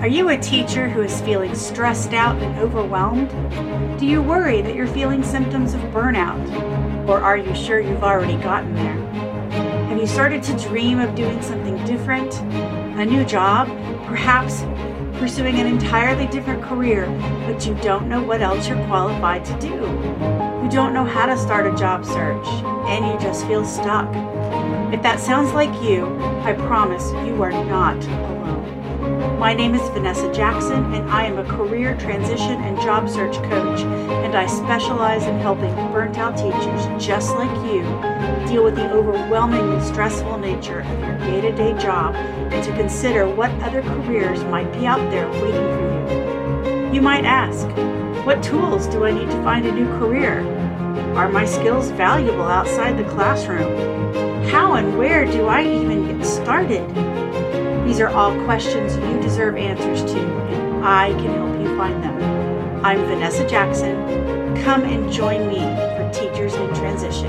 Are 0.00 0.06
you 0.06 0.30
a 0.30 0.38
teacher 0.38 0.88
who 0.88 1.02
is 1.02 1.20
feeling 1.20 1.54
stressed 1.54 2.14
out 2.14 2.40
and 2.42 2.58
overwhelmed? 2.58 3.28
Do 3.98 4.06
you 4.06 4.22
worry 4.22 4.62
that 4.62 4.74
you're 4.74 4.86
feeling 4.86 5.22
symptoms 5.22 5.74
of 5.74 5.80
burnout? 5.92 6.38
Or 7.08 7.20
are 7.20 7.36
you 7.36 7.54
sure 7.54 7.80
you've 7.80 8.04
already 8.04 8.36
gotten 8.42 8.74
there? 8.74 8.96
Have 9.88 9.98
you 9.98 10.06
started 10.06 10.42
to 10.44 10.56
dream 10.56 11.00
of 11.00 11.14
doing 11.14 11.42
something 11.42 11.76
different? 11.84 12.34
A 12.98 13.04
new 13.04 13.24
job? 13.24 13.68
Perhaps 14.06 14.62
pursuing 15.18 15.58
an 15.58 15.66
entirely 15.66 16.26
different 16.28 16.62
career, 16.62 17.06
but 17.46 17.66
you 17.66 17.74
don't 17.82 18.08
know 18.08 18.22
what 18.22 18.40
else 18.40 18.68
you're 18.68 18.82
qualified 18.86 19.44
to 19.44 19.58
do? 19.58 19.74
You 20.62 20.68
don't 20.70 20.94
know 20.94 21.04
how 21.04 21.26
to 21.26 21.36
start 21.36 21.66
a 21.66 21.76
job 21.76 22.04
search, 22.04 22.46
and 22.86 23.04
you 23.04 23.18
just 23.18 23.46
feel 23.46 23.64
stuck. 23.64 24.08
If 24.90 25.02
that 25.02 25.20
sounds 25.20 25.52
like 25.52 25.82
you, 25.82 26.18
I 26.44 26.54
promise 26.54 27.12
you 27.26 27.42
are 27.42 27.50
not 27.50 28.02
alone. 28.06 29.38
My 29.38 29.52
name 29.52 29.74
is 29.74 29.82
Vanessa 29.90 30.32
Jackson, 30.32 30.94
and 30.94 31.10
I 31.10 31.24
am 31.24 31.36
a 31.36 31.44
career 31.44 31.94
transition 31.98 32.62
and 32.62 32.74
job 32.80 33.06
search 33.06 33.34
coach, 33.50 33.80
and 33.80 34.34
I 34.34 34.46
specialize 34.46 35.24
in 35.24 35.38
helping 35.40 35.74
burnt 35.92 36.16
out 36.16 36.38
teachers 36.38 37.04
just 37.06 37.36
like 37.36 37.54
you 37.70 37.82
deal 38.48 38.64
with 38.64 38.76
the 38.76 38.90
overwhelmingly 38.90 39.84
stressful 39.84 40.38
nature 40.38 40.80
of 40.80 41.00
your 41.00 41.18
day 41.18 41.42
to 41.42 41.52
day 41.52 41.78
job 41.78 42.14
and 42.14 42.64
to 42.64 42.72
consider 42.72 43.28
what 43.28 43.50
other 43.60 43.82
careers 43.82 44.42
might 44.44 44.72
be 44.72 44.86
out 44.86 45.10
there 45.10 45.30
waiting 45.32 45.52
for 45.52 46.86
you. 46.86 46.94
You 46.94 47.02
might 47.02 47.26
ask, 47.26 47.66
what 48.26 48.42
tools 48.42 48.86
do 48.86 49.04
I 49.04 49.12
need 49.12 49.30
to 49.30 49.42
find 49.42 49.66
a 49.66 49.72
new 49.72 49.86
career? 49.98 50.40
Are 51.14 51.28
my 51.28 51.44
skills 51.44 51.90
valuable 51.90 52.44
outside 52.44 52.96
the 52.96 53.08
classroom? 53.10 53.97
How 54.50 54.76
and 54.76 54.96
where 54.96 55.26
do 55.26 55.46
I 55.46 55.62
even 55.62 56.06
get 56.06 56.26
started? 56.26 56.82
These 57.86 58.00
are 58.00 58.08
all 58.08 58.32
questions 58.44 58.96
you 58.96 59.20
deserve 59.20 59.56
answers 59.58 60.02
to, 60.10 60.18
and 60.18 60.82
I 60.82 61.10
can 61.10 61.34
help 61.34 61.60
you 61.60 61.76
find 61.76 62.02
them. 62.02 62.82
I'm 62.82 63.04
Vanessa 63.04 63.46
Jackson. 63.46 63.94
Come 64.62 64.84
and 64.84 65.12
join 65.12 65.48
me 65.48 65.58
for 65.58 66.10
Teachers 66.14 66.54
in 66.54 66.74
Transition. 66.74 67.28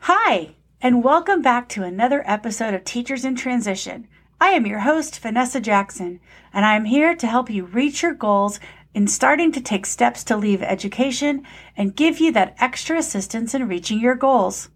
Hi, 0.00 0.50
and 0.82 1.02
welcome 1.02 1.40
back 1.40 1.66
to 1.70 1.82
another 1.82 2.22
episode 2.26 2.74
of 2.74 2.84
Teachers 2.84 3.24
in 3.24 3.36
Transition. 3.36 4.06
I 4.42 4.52
am 4.52 4.64
your 4.64 4.78
host, 4.80 5.20
Vanessa 5.20 5.60
Jackson, 5.60 6.18
and 6.50 6.64
I 6.64 6.74
am 6.74 6.86
here 6.86 7.14
to 7.14 7.26
help 7.26 7.50
you 7.50 7.66
reach 7.66 8.02
your 8.02 8.14
goals 8.14 8.58
in 8.94 9.06
starting 9.06 9.52
to 9.52 9.60
take 9.60 9.84
steps 9.84 10.24
to 10.24 10.36
leave 10.36 10.62
education 10.62 11.42
and 11.76 11.94
give 11.94 12.20
you 12.20 12.32
that 12.32 12.56
extra 12.58 12.96
assistance 12.96 13.54
in 13.54 13.68
reaching 13.68 14.00
your 14.00 14.14
goals. 14.14 14.70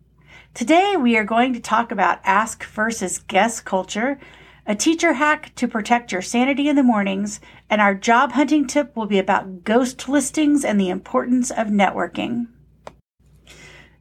Today, 0.52 0.96
we 0.98 1.16
are 1.16 1.24
going 1.24 1.54
to 1.54 1.60
talk 1.60 1.90
about 1.90 2.20
ask 2.24 2.62
versus 2.62 3.20
guess 3.20 3.60
culture, 3.60 4.20
a 4.66 4.74
teacher 4.74 5.14
hack 5.14 5.54
to 5.54 5.66
protect 5.66 6.12
your 6.12 6.20
sanity 6.20 6.68
in 6.68 6.76
the 6.76 6.82
mornings, 6.82 7.40
and 7.70 7.80
our 7.80 7.94
job 7.94 8.32
hunting 8.32 8.66
tip 8.66 8.94
will 8.94 9.06
be 9.06 9.18
about 9.18 9.64
ghost 9.64 10.10
listings 10.10 10.62
and 10.62 10.78
the 10.78 10.90
importance 10.90 11.50
of 11.50 11.68
networking. 11.68 12.48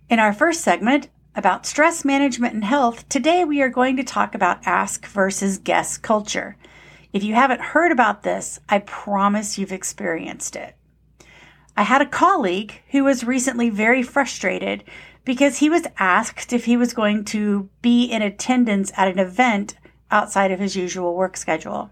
In 0.09 0.19
our 0.19 0.34
first 0.34 0.59
segment, 0.59 1.08
about 1.36 1.66
stress 1.66 2.06
management 2.06 2.53
and 2.53 2.64
health, 2.64 3.08
today 3.09 3.44
we 3.44 3.62
are 3.62 3.70
going 3.70 3.98
to 3.98 4.03
talk 4.03 4.36
about 4.36 4.66
ask 4.66 5.08
versus 5.08 5.58
guess 5.58 5.98
culture. 5.98 6.56
If 7.12 7.23
you 7.23 7.34
haven't 7.34 7.62
heard 7.62 7.92
about 7.92 8.23
this, 8.23 8.59
I 8.70 8.80
promise 8.80 9.58
you've 9.58 9.72
experienced 9.72 10.56
it. 10.56 10.75
I 11.75 11.84
had 11.84 12.02
a 12.02 12.08
colleague 12.08 12.81
who 12.92 13.03
was 13.03 13.23
recently 13.23 13.70
very 13.70 14.03
frustrated 14.03 14.84
because 15.25 15.58
he 15.58 15.70
was 15.70 15.88
asked 15.98 16.53
if 16.53 16.66
he 16.66 16.78
was 16.78 16.94
going 16.94 17.25
to 17.25 17.69
be 17.81 18.06
in 18.06 18.22
attendance 18.22 18.91
at 18.96 19.07
an 19.07 19.18
event 19.18 19.75
outside 20.12 20.52
of 20.52 20.59
his 20.59 20.75
usual 20.75 21.16
work 21.16 21.36
schedule. 21.36 21.90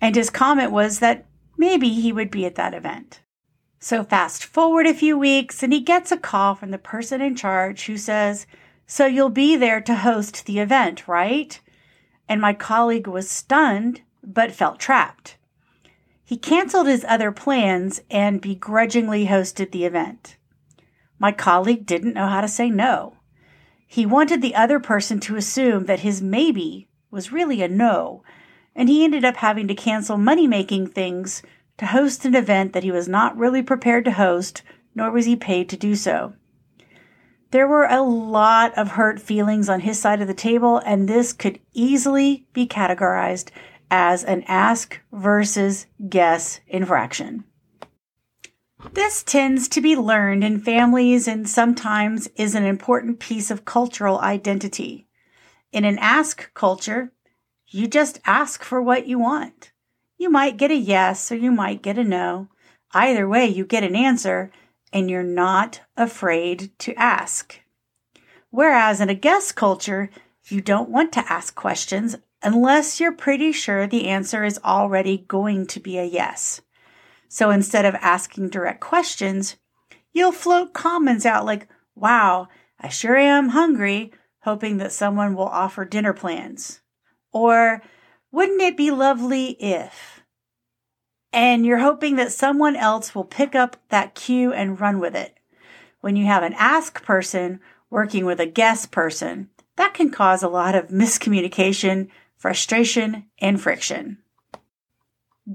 And 0.00 0.14
his 0.14 0.30
comment 0.30 0.72
was 0.72 1.00
that 1.00 1.26
maybe 1.58 1.90
he 1.90 2.12
would 2.12 2.30
be 2.30 2.46
at 2.46 2.54
that 2.54 2.72
event. 2.72 3.20
So 3.78 4.04
fast 4.04 4.44
forward 4.44 4.86
a 4.86 4.94
few 4.94 5.18
weeks 5.18 5.62
and 5.62 5.72
he 5.72 5.80
gets 5.80 6.12
a 6.12 6.16
call 6.16 6.54
from 6.54 6.70
the 6.70 6.78
person 6.78 7.20
in 7.20 7.34
charge 7.34 7.86
who 7.86 7.98
says, 7.98 8.46
So 8.92 9.06
you'll 9.06 9.28
be 9.30 9.54
there 9.54 9.80
to 9.82 9.94
host 9.94 10.46
the 10.46 10.58
event, 10.58 11.06
right? 11.06 11.60
And 12.28 12.40
my 12.40 12.52
colleague 12.52 13.06
was 13.06 13.30
stunned 13.30 14.00
but 14.20 14.50
felt 14.50 14.80
trapped. 14.80 15.36
He 16.24 16.36
canceled 16.36 16.88
his 16.88 17.04
other 17.06 17.30
plans 17.30 18.00
and 18.10 18.40
begrudgingly 18.40 19.26
hosted 19.26 19.70
the 19.70 19.84
event. 19.84 20.38
My 21.20 21.30
colleague 21.30 21.86
didn't 21.86 22.14
know 22.14 22.26
how 22.26 22.40
to 22.40 22.48
say 22.48 22.68
no. 22.68 23.14
He 23.86 24.04
wanted 24.04 24.42
the 24.42 24.56
other 24.56 24.80
person 24.80 25.20
to 25.20 25.36
assume 25.36 25.86
that 25.86 26.00
his 26.00 26.20
maybe 26.20 26.88
was 27.12 27.30
really 27.30 27.62
a 27.62 27.68
no, 27.68 28.24
and 28.74 28.88
he 28.88 29.04
ended 29.04 29.24
up 29.24 29.36
having 29.36 29.68
to 29.68 29.74
cancel 29.76 30.16
money 30.16 30.48
making 30.48 30.88
things 30.88 31.44
to 31.78 31.86
host 31.86 32.24
an 32.24 32.34
event 32.34 32.72
that 32.72 32.82
he 32.82 32.90
was 32.90 33.06
not 33.06 33.36
really 33.36 33.62
prepared 33.62 34.04
to 34.06 34.10
host, 34.10 34.62
nor 34.96 35.12
was 35.12 35.26
he 35.26 35.36
paid 35.36 35.68
to 35.68 35.76
do 35.76 35.94
so. 35.94 36.34
There 37.50 37.66
were 37.66 37.86
a 37.86 38.02
lot 38.02 38.76
of 38.78 38.92
hurt 38.92 39.20
feelings 39.20 39.68
on 39.68 39.80
his 39.80 39.98
side 39.98 40.20
of 40.20 40.28
the 40.28 40.34
table, 40.34 40.78
and 40.78 41.08
this 41.08 41.32
could 41.32 41.58
easily 41.72 42.46
be 42.52 42.66
categorized 42.66 43.50
as 43.90 44.22
an 44.22 44.44
ask 44.46 45.00
versus 45.12 45.86
guess 46.08 46.60
infraction. 46.68 47.44
This 48.92 49.22
tends 49.22 49.68
to 49.68 49.80
be 49.80 49.96
learned 49.96 50.44
in 50.44 50.60
families 50.60 51.28
and 51.28 51.48
sometimes 51.48 52.28
is 52.36 52.54
an 52.54 52.64
important 52.64 53.18
piece 53.18 53.50
of 53.50 53.64
cultural 53.64 54.20
identity. 54.20 55.06
In 55.72 55.84
an 55.84 55.98
ask 55.98 56.52
culture, 56.54 57.12
you 57.66 57.88
just 57.88 58.20
ask 58.24 58.62
for 58.62 58.80
what 58.80 59.06
you 59.06 59.18
want. 59.18 59.72
You 60.16 60.30
might 60.30 60.56
get 60.56 60.70
a 60.70 60.76
yes 60.76 61.30
or 61.30 61.36
you 61.36 61.50
might 61.50 61.82
get 61.82 61.98
a 61.98 62.04
no. 62.04 62.48
Either 62.92 63.28
way, 63.28 63.46
you 63.46 63.64
get 63.64 63.84
an 63.84 63.94
answer 63.94 64.50
and 64.92 65.10
you're 65.10 65.22
not 65.22 65.80
afraid 65.96 66.70
to 66.80 66.94
ask. 66.94 67.60
Whereas 68.50 69.00
in 69.00 69.08
a 69.08 69.14
guess 69.14 69.52
culture, 69.52 70.10
you 70.44 70.60
don't 70.60 70.90
want 70.90 71.12
to 71.12 71.32
ask 71.32 71.54
questions 71.54 72.16
unless 72.42 72.98
you're 72.98 73.12
pretty 73.12 73.52
sure 73.52 73.86
the 73.86 74.08
answer 74.08 74.44
is 74.44 74.58
already 74.64 75.24
going 75.28 75.66
to 75.68 75.80
be 75.80 75.98
a 75.98 76.04
yes. 76.04 76.60
So 77.28 77.50
instead 77.50 77.84
of 77.84 77.94
asking 77.96 78.48
direct 78.48 78.80
questions, 78.80 79.56
you'll 80.12 80.32
float 80.32 80.72
comments 80.72 81.24
out 81.24 81.44
like, 81.44 81.68
wow, 81.94 82.48
I 82.80 82.88
sure 82.88 83.16
am 83.16 83.50
hungry, 83.50 84.12
hoping 84.42 84.78
that 84.78 84.92
someone 84.92 85.34
will 85.34 85.46
offer 85.46 85.84
dinner 85.84 86.12
plans. 86.12 86.80
Or, 87.32 87.82
wouldn't 88.32 88.62
it 88.62 88.76
be 88.76 88.90
lovely 88.90 89.50
if? 89.60 90.19
And 91.32 91.64
you're 91.64 91.78
hoping 91.78 92.16
that 92.16 92.32
someone 92.32 92.76
else 92.76 93.14
will 93.14 93.24
pick 93.24 93.54
up 93.54 93.76
that 93.88 94.14
cue 94.14 94.52
and 94.52 94.80
run 94.80 94.98
with 94.98 95.14
it. 95.14 95.38
When 96.00 96.16
you 96.16 96.26
have 96.26 96.42
an 96.42 96.54
ask 96.54 97.02
person 97.04 97.60
working 97.88 98.24
with 98.24 98.40
a 98.40 98.46
guess 98.46 98.86
person, 98.86 99.50
that 99.76 99.94
can 99.94 100.10
cause 100.10 100.42
a 100.42 100.48
lot 100.48 100.74
of 100.74 100.88
miscommunication, 100.90 102.08
frustration, 102.36 103.26
and 103.38 103.60
friction. 103.60 104.18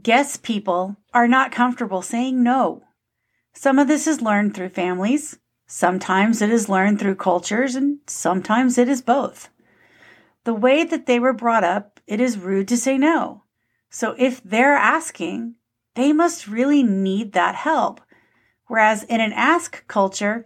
Guess 0.01 0.37
people 0.37 0.97
are 1.13 1.27
not 1.27 1.51
comfortable 1.51 2.01
saying 2.01 2.41
no. 2.41 2.83
Some 3.53 3.79
of 3.79 3.87
this 3.87 4.07
is 4.07 4.21
learned 4.21 4.53
through 4.53 4.69
families, 4.69 5.39
sometimes 5.67 6.41
it 6.41 6.49
is 6.49 6.67
learned 6.67 6.99
through 6.99 7.15
cultures, 7.15 7.75
and 7.75 7.99
sometimes 8.05 8.77
it 8.77 8.89
is 8.89 9.01
both. 9.01 9.49
The 10.43 10.53
way 10.53 10.83
that 10.83 11.05
they 11.05 11.19
were 11.19 11.33
brought 11.33 11.63
up, 11.63 11.99
it 12.05 12.19
is 12.19 12.37
rude 12.37 12.67
to 12.67 12.77
say 12.77 12.97
no. 12.97 13.43
So 13.89 14.13
if 14.17 14.43
they're 14.43 14.75
asking, 14.75 15.55
they 15.95 16.13
must 16.13 16.47
really 16.47 16.83
need 16.83 17.33
that 17.33 17.55
help. 17.55 18.02
Whereas 18.67 19.03
in 19.03 19.22
an 19.22 19.34
ask 19.34 19.87
culture, 19.87 20.46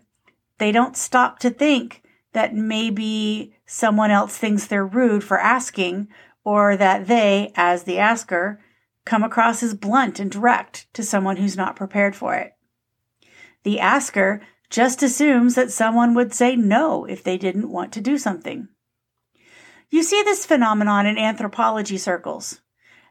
they 0.58 0.72
don't 0.72 0.98
stop 0.98 1.40
to 1.40 1.50
think 1.50 2.04
that 2.34 2.54
maybe 2.54 3.56
someone 3.66 4.12
else 4.12 4.38
thinks 4.38 4.68
they're 4.68 4.86
rude 4.86 5.24
for 5.24 5.40
asking 5.40 6.08
or 6.44 6.78
that 6.78 7.08
they, 7.08 7.52
as 7.56 7.84
the 7.84 7.98
asker, 7.98 8.60
come 9.06 9.24
across 9.24 9.64
as 9.64 9.74
blunt 9.74 10.20
and 10.20 10.32
direct 10.32 10.92
to 10.94 11.04
someone 11.04 11.38
who's 11.38 11.58
not 11.58 11.76
prepared 11.76 12.16
for 12.16 12.36
it. 12.36 12.54
The 13.64 13.80
asker 13.80 14.42
just 14.70 15.02
assumes 15.02 15.56
that 15.56 15.72
someone 15.72 16.14
would 16.14 16.34
say 16.34 16.56
no 16.56 17.06
if 17.06 17.24
they 17.24 17.38
didn't 17.38 17.72
want 17.72 17.92
to 17.94 18.02
do 18.02 18.18
something. 18.18 18.68
You 19.90 20.04
see 20.04 20.22
this 20.22 20.46
phenomenon 20.46 21.08
in 21.08 21.18
anthropology 21.18 21.98
circles. 21.98 22.62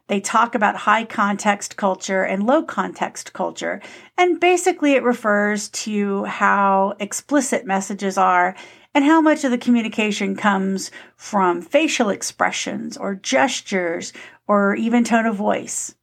They 0.09 0.19
talk 0.19 0.55
about 0.55 0.75
high 0.75 1.05
context 1.05 1.77
culture 1.77 2.23
and 2.23 2.43
low 2.43 2.63
context 2.63 3.31
culture, 3.31 3.79
and 4.17 4.39
basically 4.39 4.93
it 4.93 5.03
refers 5.03 5.69
to 5.69 6.23
how 6.23 6.95
explicit 6.99 7.63
messages 7.63 8.17
are 8.17 8.55
and 8.95 9.05
how 9.05 9.21
much 9.21 9.43
of 9.43 9.51
the 9.51 9.57
communication 9.59 10.35
comes 10.35 10.89
from 11.15 11.61
facial 11.61 12.09
expressions 12.09 12.97
or 12.97 13.13
gestures 13.13 14.11
or 14.47 14.73
even 14.73 15.03
tone 15.03 15.27
of 15.27 15.35
voice. 15.35 15.93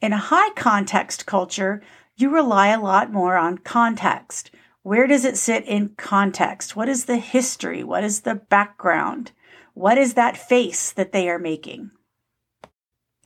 In 0.00 0.14
a 0.14 0.18
high 0.32 0.50
context 0.54 1.26
culture, 1.26 1.82
you 2.16 2.30
rely 2.30 2.68
a 2.68 2.80
lot 2.80 3.12
more 3.12 3.36
on 3.36 3.58
context. 3.58 4.52
Where 4.82 5.06
does 5.06 5.26
it 5.26 5.36
sit 5.36 5.66
in 5.66 5.90
context? 5.98 6.76
What 6.76 6.88
is 6.88 7.04
the 7.04 7.18
history? 7.18 7.84
What 7.84 8.04
is 8.04 8.22
the 8.22 8.36
background? 8.36 9.32
What 9.74 9.98
is 9.98 10.14
that 10.14 10.38
face 10.38 10.92
that 10.92 11.12
they 11.12 11.28
are 11.28 11.38
making? 11.38 11.90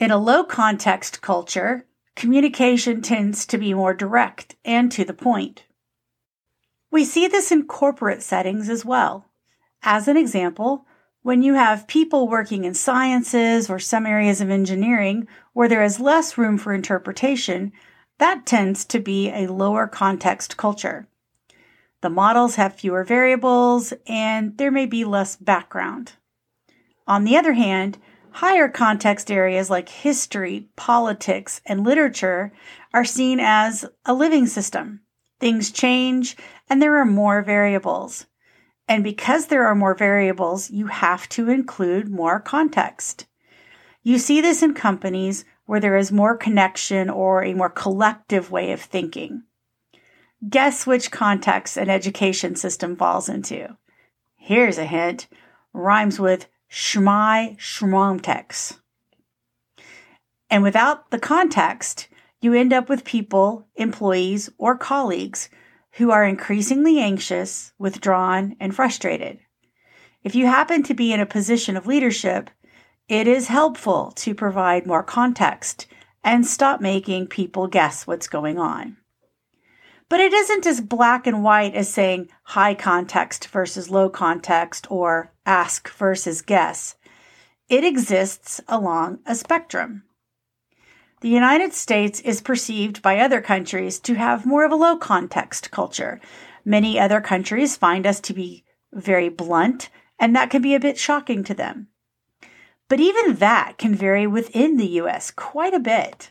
In 0.00 0.12
a 0.12 0.16
low 0.16 0.44
context 0.44 1.20
culture, 1.22 1.84
communication 2.14 3.02
tends 3.02 3.44
to 3.46 3.58
be 3.58 3.74
more 3.74 3.94
direct 3.94 4.54
and 4.64 4.92
to 4.92 5.04
the 5.04 5.12
point. 5.12 5.64
We 6.90 7.04
see 7.04 7.26
this 7.26 7.50
in 7.50 7.66
corporate 7.66 8.22
settings 8.22 8.68
as 8.68 8.84
well. 8.84 9.26
As 9.82 10.06
an 10.06 10.16
example, 10.16 10.86
when 11.22 11.42
you 11.42 11.54
have 11.54 11.88
people 11.88 12.28
working 12.28 12.64
in 12.64 12.74
sciences 12.74 13.68
or 13.68 13.80
some 13.80 14.06
areas 14.06 14.40
of 14.40 14.50
engineering 14.50 15.26
where 15.52 15.68
there 15.68 15.82
is 15.82 15.98
less 15.98 16.38
room 16.38 16.58
for 16.58 16.72
interpretation, 16.72 17.72
that 18.18 18.46
tends 18.46 18.84
to 18.84 19.00
be 19.00 19.30
a 19.30 19.48
lower 19.48 19.88
context 19.88 20.56
culture. 20.56 21.08
The 22.02 22.10
models 22.10 22.54
have 22.54 22.74
fewer 22.76 23.02
variables 23.02 23.92
and 24.06 24.56
there 24.58 24.70
may 24.70 24.86
be 24.86 25.04
less 25.04 25.34
background. 25.34 26.12
On 27.08 27.24
the 27.24 27.36
other 27.36 27.54
hand, 27.54 27.98
higher 28.38 28.68
context 28.68 29.32
areas 29.32 29.68
like 29.68 29.88
history, 29.88 30.68
politics, 30.76 31.60
and 31.66 31.82
literature 31.82 32.52
are 32.94 33.04
seen 33.04 33.40
as 33.40 33.84
a 34.04 34.14
living 34.14 34.46
system. 34.46 35.00
Things 35.40 35.72
change 35.72 36.36
and 36.70 36.80
there 36.80 36.98
are 36.98 37.04
more 37.04 37.42
variables. 37.42 38.26
And 38.86 39.02
because 39.02 39.46
there 39.46 39.66
are 39.66 39.74
more 39.74 39.96
variables, 39.96 40.70
you 40.70 40.86
have 40.86 41.28
to 41.30 41.50
include 41.50 42.08
more 42.08 42.38
context. 42.38 43.26
You 44.04 44.18
see 44.18 44.40
this 44.40 44.62
in 44.62 44.72
companies 44.72 45.44
where 45.66 45.80
there 45.80 45.96
is 45.96 46.12
more 46.12 46.36
connection 46.36 47.10
or 47.10 47.42
a 47.42 47.54
more 47.54 47.70
collective 47.70 48.52
way 48.52 48.70
of 48.70 48.80
thinking. 48.80 49.42
Guess 50.48 50.86
which 50.86 51.10
context 51.10 51.76
an 51.76 51.90
education 51.90 52.54
system 52.54 52.94
falls 52.94 53.28
into. 53.28 53.76
Here's 54.36 54.78
a 54.78 54.86
hint 54.86 55.26
rhymes 55.72 56.20
with 56.20 56.46
Schmai 56.70 57.56
Schmomtex. 57.58 58.78
And 60.50 60.62
without 60.62 61.10
the 61.10 61.18
context, 61.18 62.08
you 62.40 62.54
end 62.54 62.72
up 62.72 62.88
with 62.88 63.04
people, 63.04 63.66
employees, 63.74 64.50
or 64.58 64.76
colleagues 64.76 65.48
who 65.92 66.10
are 66.10 66.24
increasingly 66.24 67.00
anxious, 67.00 67.72
withdrawn, 67.78 68.54
and 68.60 68.74
frustrated. 68.74 69.40
If 70.22 70.34
you 70.34 70.46
happen 70.46 70.82
to 70.84 70.94
be 70.94 71.12
in 71.12 71.20
a 71.20 71.26
position 71.26 71.76
of 71.76 71.86
leadership, 71.86 72.50
it 73.08 73.26
is 73.26 73.48
helpful 73.48 74.12
to 74.16 74.34
provide 74.34 74.86
more 74.86 75.02
context 75.02 75.86
and 76.22 76.46
stop 76.46 76.80
making 76.80 77.26
people 77.26 77.66
guess 77.66 78.06
what's 78.06 78.28
going 78.28 78.58
on. 78.58 78.98
But 80.08 80.20
it 80.20 80.32
isn't 80.32 80.66
as 80.66 80.80
black 80.80 81.26
and 81.26 81.42
white 81.42 81.74
as 81.74 81.92
saying 81.92 82.28
high 82.42 82.74
context 82.74 83.48
versus 83.48 83.90
low 83.90 84.08
context 84.08 84.86
or 84.90 85.32
ask 85.48 85.88
versus 85.94 86.42
guess. 86.42 86.96
It 87.68 87.82
exists 87.82 88.60
along 88.68 89.20
a 89.26 89.34
spectrum. 89.34 90.04
The 91.20 91.28
United 91.28 91.72
States 91.72 92.20
is 92.20 92.40
perceived 92.40 93.02
by 93.02 93.18
other 93.18 93.40
countries 93.40 93.98
to 94.00 94.14
have 94.14 94.46
more 94.46 94.64
of 94.64 94.70
a 94.70 94.76
low 94.76 94.96
context 94.96 95.70
culture. 95.70 96.20
Many 96.64 97.00
other 97.00 97.20
countries 97.20 97.76
find 97.76 98.06
us 98.06 98.20
to 98.20 98.32
be 98.32 98.64
very 98.92 99.28
blunt, 99.28 99.90
and 100.18 100.36
that 100.36 100.50
can 100.50 100.62
be 100.62 100.74
a 100.74 100.80
bit 100.80 100.98
shocking 100.98 101.42
to 101.44 101.54
them. 101.54 101.88
But 102.88 103.00
even 103.00 103.36
that 103.36 103.78
can 103.78 103.94
vary 103.94 104.26
within 104.26 104.76
the 104.76 105.00
US 105.02 105.30
quite 105.30 105.74
a 105.74 105.80
bit. 105.80 106.30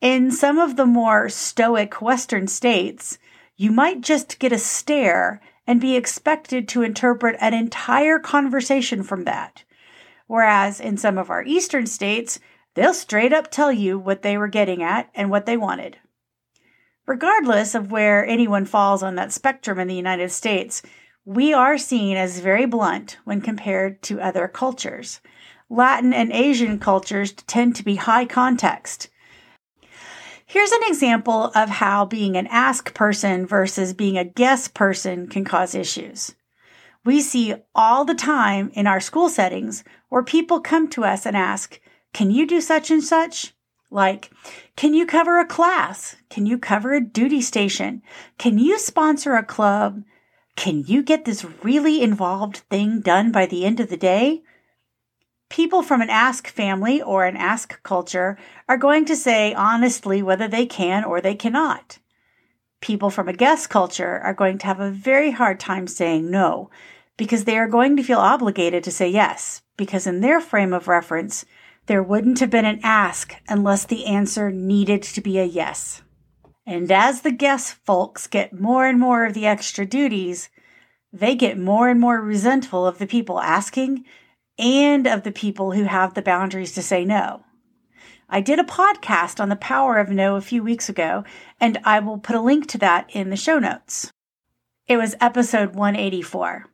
In 0.00 0.30
some 0.30 0.58
of 0.58 0.76
the 0.76 0.86
more 0.86 1.28
stoic 1.28 2.00
Western 2.00 2.48
states, 2.48 3.18
you 3.56 3.70
might 3.70 4.00
just 4.00 4.38
get 4.38 4.52
a 4.52 4.58
stare 4.58 5.40
and 5.66 5.80
be 5.80 5.96
expected 5.96 6.68
to 6.68 6.82
interpret 6.82 7.36
an 7.40 7.54
entire 7.54 8.18
conversation 8.18 9.02
from 9.02 9.24
that. 9.24 9.64
Whereas 10.26 10.80
in 10.80 10.96
some 10.96 11.18
of 11.18 11.30
our 11.30 11.42
Eastern 11.44 11.86
states, 11.86 12.40
They'll 12.74 12.94
straight 12.94 13.32
up 13.32 13.50
tell 13.50 13.70
you 13.70 13.98
what 13.98 14.22
they 14.22 14.38
were 14.38 14.48
getting 14.48 14.82
at 14.82 15.10
and 15.14 15.30
what 15.30 15.46
they 15.46 15.56
wanted. 15.56 15.98
Regardless 17.06 17.74
of 17.74 17.90
where 17.90 18.24
anyone 18.24 18.64
falls 18.64 19.02
on 19.02 19.16
that 19.16 19.32
spectrum 19.32 19.78
in 19.78 19.88
the 19.88 19.94
United 19.94 20.30
States, 20.30 20.82
we 21.24 21.52
are 21.52 21.76
seen 21.76 22.16
as 22.16 22.40
very 22.40 22.64
blunt 22.64 23.18
when 23.24 23.40
compared 23.40 24.02
to 24.02 24.20
other 24.20 24.48
cultures. 24.48 25.20
Latin 25.68 26.12
and 26.12 26.32
Asian 26.32 26.78
cultures 26.78 27.32
tend 27.32 27.76
to 27.76 27.84
be 27.84 27.96
high 27.96 28.24
context. 28.24 29.08
Here's 30.52 30.70
an 30.70 30.82
example 30.84 31.50
of 31.54 31.70
how 31.70 32.04
being 32.04 32.36
an 32.36 32.46
ask 32.48 32.92
person 32.92 33.46
versus 33.46 33.94
being 33.94 34.18
a 34.18 34.24
guess 34.24 34.68
person 34.68 35.26
can 35.26 35.46
cause 35.46 35.74
issues. 35.74 36.34
We 37.06 37.22
see 37.22 37.54
all 37.74 38.04
the 38.04 38.12
time 38.12 38.70
in 38.74 38.86
our 38.86 39.00
school 39.00 39.30
settings 39.30 39.82
where 40.10 40.22
people 40.22 40.60
come 40.60 40.88
to 40.88 41.04
us 41.04 41.24
and 41.24 41.38
ask, 41.38 41.80
can 42.12 42.30
you 42.30 42.46
do 42.46 42.60
such 42.60 42.90
and 42.90 43.02
such? 43.02 43.54
Like, 43.90 44.30
can 44.76 44.92
you 44.92 45.06
cover 45.06 45.40
a 45.40 45.46
class? 45.46 46.16
Can 46.28 46.44
you 46.44 46.58
cover 46.58 46.92
a 46.92 47.00
duty 47.00 47.40
station? 47.40 48.02
Can 48.36 48.58
you 48.58 48.78
sponsor 48.78 49.36
a 49.36 49.42
club? 49.42 50.02
Can 50.54 50.84
you 50.86 51.02
get 51.02 51.24
this 51.24 51.46
really 51.64 52.02
involved 52.02 52.58
thing 52.68 53.00
done 53.00 53.32
by 53.32 53.46
the 53.46 53.64
end 53.64 53.80
of 53.80 53.88
the 53.88 53.96
day? 53.96 54.42
People 55.52 55.82
from 55.82 56.00
an 56.00 56.08
ask 56.08 56.48
family 56.48 57.02
or 57.02 57.26
an 57.26 57.36
ask 57.36 57.82
culture 57.82 58.38
are 58.70 58.78
going 58.78 59.04
to 59.04 59.14
say 59.14 59.52
honestly 59.52 60.22
whether 60.22 60.48
they 60.48 60.64
can 60.64 61.04
or 61.04 61.20
they 61.20 61.34
cannot. 61.34 61.98
People 62.80 63.10
from 63.10 63.28
a 63.28 63.34
guess 63.34 63.66
culture 63.66 64.18
are 64.20 64.32
going 64.32 64.56
to 64.56 64.66
have 64.66 64.80
a 64.80 64.90
very 64.90 65.32
hard 65.32 65.60
time 65.60 65.86
saying 65.86 66.30
no 66.30 66.70
because 67.18 67.44
they 67.44 67.58
are 67.58 67.68
going 67.68 67.98
to 67.98 68.02
feel 68.02 68.18
obligated 68.18 68.82
to 68.84 68.90
say 68.90 69.10
yes 69.10 69.60
because 69.76 70.06
in 70.06 70.22
their 70.22 70.40
frame 70.40 70.72
of 70.72 70.88
reference, 70.88 71.44
there 71.84 72.02
wouldn't 72.02 72.40
have 72.40 72.48
been 72.48 72.64
an 72.64 72.80
ask 72.82 73.34
unless 73.46 73.84
the 73.84 74.06
answer 74.06 74.50
needed 74.50 75.02
to 75.02 75.20
be 75.20 75.38
a 75.38 75.44
yes. 75.44 76.00
And 76.64 76.90
as 76.90 77.20
the 77.20 77.30
guess 77.30 77.70
folks 77.70 78.26
get 78.26 78.58
more 78.58 78.86
and 78.86 78.98
more 78.98 79.26
of 79.26 79.34
the 79.34 79.44
extra 79.44 79.84
duties, 79.84 80.48
they 81.12 81.34
get 81.34 81.58
more 81.58 81.90
and 81.90 82.00
more 82.00 82.22
resentful 82.22 82.86
of 82.86 82.96
the 82.96 83.06
people 83.06 83.38
asking 83.38 84.06
and 84.58 85.06
of 85.06 85.22
the 85.22 85.32
people 85.32 85.72
who 85.72 85.84
have 85.84 86.14
the 86.14 86.22
boundaries 86.22 86.72
to 86.72 86.82
say 86.82 87.04
no. 87.04 87.44
I 88.28 88.40
did 88.40 88.58
a 88.58 88.64
podcast 88.64 89.40
on 89.40 89.50
the 89.50 89.56
power 89.56 89.98
of 89.98 90.08
no 90.08 90.36
a 90.36 90.40
few 90.40 90.62
weeks 90.62 90.88
ago, 90.88 91.24
and 91.60 91.78
I 91.84 92.00
will 92.00 92.18
put 92.18 92.36
a 92.36 92.40
link 92.40 92.66
to 92.68 92.78
that 92.78 93.10
in 93.10 93.30
the 93.30 93.36
show 93.36 93.58
notes. 93.58 94.10
It 94.86 94.96
was 94.96 95.14
episode 95.20 95.74
184. 95.74 96.66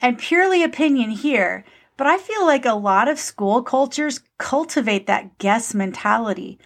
And 0.00 0.18
purely 0.18 0.62
opinion 0.62 1.10
here, 1.10 1.64
but 1.96 2.06
I 2.06 2.18
feel 2.18 2.44
like 2.44 2.66
a 2.66 2.74
lot 2.74 3.08
of 3.08 3.20
school 3.20 3.62
cultures 3.62 4.20
cultivate 4.38 5.06
that 5.06 5.38
guess 5.38 5.74
mentality. 5.74 6.58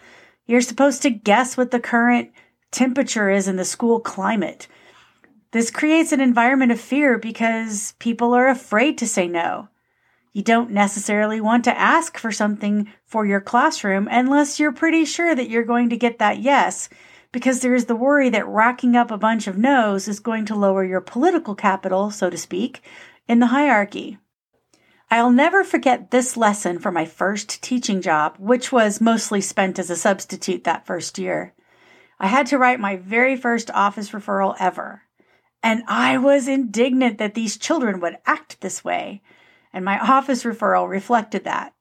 You're 0.46 0.62
supposed 0.62 1.02
to 1.02 1.10
guess 1.10 1.56
what 1.56 1.70
the 1.70 1.80
current 1.80 2.32
temperature 2.70 3.28
is 3.28 3.46
in 3.46 3.56
the 3.56 3.64
school 3.64 4.00
climate. 4.00 4.66
This 5.52 5.70
creates 5.70 6.12
an 6.12 6.20
environment 6.20 6.72
of 6.72 6.80
fear 6.80 7.18
because 7.18 7.94
people 7.98 8.34
are 8.34 8.48
afraid 8.48 8.98
to 8.98 9.06
say 9.06 9.28
no. 9.28 9.68
You 10.32 10.42
don't 10.42 10.70
necessarily 10.70 11.40
want 11.40 11.64
to 11.64 11.78
ask 11.78 12.18
for 12.18 12.30
something 12.30 12.92
for 13.06 13.26
your 13.26 13.40
classroom 13.40 14.08
unless 14.10 14.60
you're 14.60 14.72
pretty 14.72 15.04
sure 15.04 15.34
that 15.34 15.48
you're 15.48 15.64
going 15.64 15.88
to 15.90 15.96
get 15.96 16.18
that 16.18 16.40
yes, 16.40 16.88
because 17.32 17.60
there's 17.60 17.86
the 17.86 17.96
worry 17.96 18.28
that 18.30 18.46
racking 18.46 18.96
up 18.96 19.10
a 19.10 19.18
bunch 19.18 19.46
of 19.46 19.58
no's 19.58 20.08
is 20.08 20.20
going 20.20 20.44
to 20.46 20.54
lower 20.54 20.84
your 20.84 21.00
political 21.00 21.54
capital, 21.54 22.10
so 22.10 22.30
to 22.30 22.36
speak, 22.36 22.82
in 23.26 23.38
the 23.38 23.48
hierarchy. 23.48 24.18
I'll 25.10 25.32
never 25.32 25.64
forget 25.64 26.10
this 26.10 26.36
lesson 26.36 26.78
for 26.78 26.92
my 26.92 27.06
first 27.06 27.62
teaching 27.62 28.02
job, 28.02 28.36
which 28.38 28.70
was 28.70 29.00
mostly 29.00 29.40
spent 29.40 29.78
as 29.78 29.88
a 29.88 29.96
substitute 29.96 30.64
that 30.64 30.86
first 30.86 31.18
year. 31.18 31.54
I 32.20 32.26
had 32.26 32.46
to 32.48 32.58
write 32.58 32.80
my 32.80 32.96
very 32.96 33.36
first 33.36 33.70
office 33.70 34.10
referral 34.10 34.54
ever. 34.60 35.02
And 35.62 35.82
I 35.88 36.18
was 36.18 36.46
indignant 36.46 37.18
that 37.18 37.34
these 37.34 37.56
children 37.56 38.00
would 38.00 38.18
act 38.26 38.60
this 38.60 38.84
way. 38.84 39.22
And 39.78 39.84
my 39.84 40.00
office 40.00 40.42
referral 40.42 40.88
reflected 40.88 41.44
that. 41.44 41.72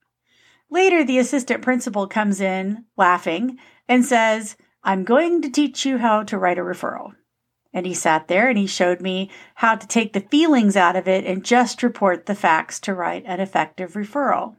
Later, 0.69 1.03
the 1.03 1.17
assistant 1.17 1.63
principal 1.63 2.05
comes 2.05 2.39
in, 2.39 2.85
laughing, 2.95 3.57
and 3.89 4.05
says, 4.05 4.55
I'm 4.83 5.03
going 5.03 5.41
to 5.41 5.49
teach 5.49 5.83
you 5.83 5.97
how 5.97 6.21
to 6.21 6.37
write 6.37 6.59
a 6.59 6.61
referral. 6.61 7.13
And 7.73 7.87
he 7.87 7.95
sat 7.95 8.27
there 8.27 8.49
and 8.49 8.55
he 8.55 8.67
showed 8.67 9.01
me 9.01 9.31
how 9.55 9.77
to 9.77 9.87
take 9.87 10.13
the 10.13 10.19
feelings 10.19 10.77
out 10.77 10.95
of 10.95 11.07
it 11.07 11.25
and 11.25 11.43
just 11.43 11.81
report 11.81 12.27
the 12.27 12.35
facts 12.35 12.79
to 12.81 12.93
write 12.93 13.23
an 13.25 13.39
effective 13.39 13.93
referral. 13.93 14.57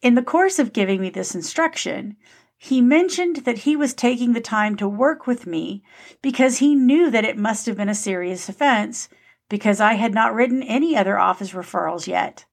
In 0.00 0.14
the 0.14 0.22
course 0.22 0.58
of 0.58 0.72
giving 0.72 1.02
me 1.02 1.10
this 1.10 1.34
instruction, 1.34 2.16
he 2.56 2.80
mentioned 2.80 3.44
that 3.44 3.58
he 3.58 3.76
was 3.76 3.92
taking 3.92 4.32
the 4.32 4.40
time 4.40 4.76
to 4.76 4.88
work 4.88 5.26
with 5.26 5.46
me 5.46 5.82
because 6.22 6.56
he 6.56 6.74
knew 6.74 7.10
that 7.10 7.26
it 7.26 7.36
must 7.36 7.66
have 7.66 7.76
been 7.76 7.90
a 7.90 7.94
serious 7.94 8.48
offense 8.48 9.10
because 9.48 9.80
I 9.80 9.94
had 9.94 10.14
not 10.14 10.34
written 10.34 10.62
any 10.62 10.96
other 10.96 11.18
office 11.18 11.52
referrals 11.52 12.06
yet. 12.06 12.44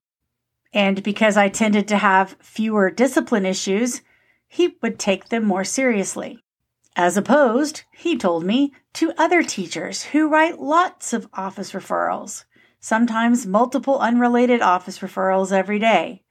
And 0.72 1.02
because 1.02 1.36
I 1.36 1.48
tended 1.48 1.86
to 1.88 1.98
have 1.98 2.36
fewer 2.40 2.90
discipline 2.90 3.44
issues, 3.44 4.00
he 4.48 4.76
would 4.82 4.98
take 4.98 5.28
them 5.28 5.44
more 5.44 5.64
seriously. 5.64 6.38
As 6.96 7.16
opposed, 7.16 7.82
he 7.92 8.16
told 8.16 8.44
me, 8.44 8.72
to 8.94 9.12
other 9.16 9.42
teachers 9.42 10.04
who 10.04 10.28
write 10.28 10.60
lots 10.60 11.12
of 11.12 11.28
office 11.32 11.72
referrals, 11.72 12.44
sometimes 12.80 13.46
multiple 13.46 13.98
unrelated 13.98 14.60
office 14.60 14.98
referrals 14.98 15.52
every 15.52 15.78
day. 15.78 16.22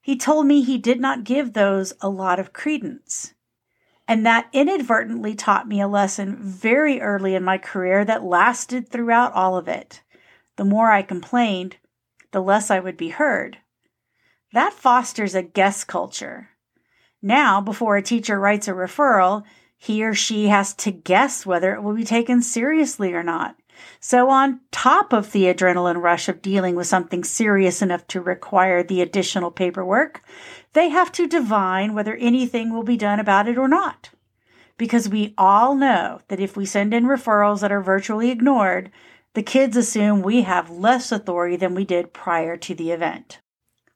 He 0.00 0.16
told 0.16 0.46
me 0.46 0.62
he 0.62 0.76
did 0.76 1.00
not 1.00 1.24
give 1.24 1.52
those 1.52 1.94
a 2.00 2.10
lot 2.10 2.38
of 2.38 2.52
credence. 2.52 3.33
And 4.06 4.26
that 4.26 4.48
inadvertently 4.52 5.34
taught 5.34 5.66
me 5.66 5.80
a 5.80 5.88
lesson 5.88 6.36
very 6.36 7.00
early 7.00 7.34
in 7.34 7.42
my 7.42 7.58
career 7.58 8.04
that 8.04 8.22
lasted 8.22 8.88
throughout 8.88 9.32
all 9.32 9.56
of 9.56 9.66
it. 9.66 10.02
The 10.56 10.64
more 10.64 10.90
I 10.90 11.02
complained, 11.02 11.76
the 12.30 12.42
less 12.42 12.70
I 12.70 12.80
would 12.80 12.96
be 12.96 13.08
heard. 13.08 13.58
That 14.52 14.72
fosters 14.72 15.34
a 15.34 15.42
guess 15.42 15.84
culture. 15.84 16.50
Now, 17.22 17.60
before 17.60 17.96
a 17.96 18.02
teacher 18.02 18.38
writes 18.38 18.68
a 18.68 18.72
referral, 18.72 19.44
he 19.76 20.04
or 20.04 20.14
she 20.14 20.48
has 20.48 20.74
to 20.74 20.90
guess 20.90 21.46
whether 21.46 21.74
it 21.74 21.82
will 21.82 21.94
be 21.94 22.04
taken 22.04 22.42
seriously 22.42 23.14
or 23.14 23.22
not. 23.22 23.56
So, 24.00 24.30
on 24.30 24.60
top 24.70 25.12
of 25.12 25.32
the 25.32 25.44
adrenaline 25.44 26.02
rush 26.02 26.28
of 26.28 26.42
dealing 26.42 26.76
with 26.76 26.86
something 26.86 27.24
serious 27.24 27.82
enough 27.82 28.06
to 28.08 28.20
require 28.20 28.82
the 28.82 29.00
additional 29.00 29.50
paperwork, 29.50 30.22
they 30.72 30.88
have 30.90 31.10
to 31.12 31.26
divine 31.26 31.94
whether 31.94 32.14
anything 32.16 32.72
will 32.72 32.82
be 32.82 32.96
done 32.96 33.20
about 33.20 33.48
it 33.48 33.58
or 33.58 33.68
not. 33.68 34.10
Because 34.76 35.08
we 35.08 35.34
all 35.38 35.74
know 35.74 36.20
that 36.28 36.40
if 36.40 36.56
we 36.56 36.66
send 36.66 36.92
in 36.92 37.04
referrals 37.04 37.60
that 37.60 37.72
are 37.72 37.80
virtually 37.80 38.30
ignored, 38.30 38.90
the 39.34 39.42
kids 39.42 39.76
assume 39.76 40.22
we 40.22 40.42
have 40.42 40.70
less 40.70 41.10
authority 41.12 41.56
than 41.56 41.74
we 41.74 41.84
did 41.84 42.12
prior 42.12 42.56
to 42.56 42.74
the 42.74 42.90
event. 42.90 43.40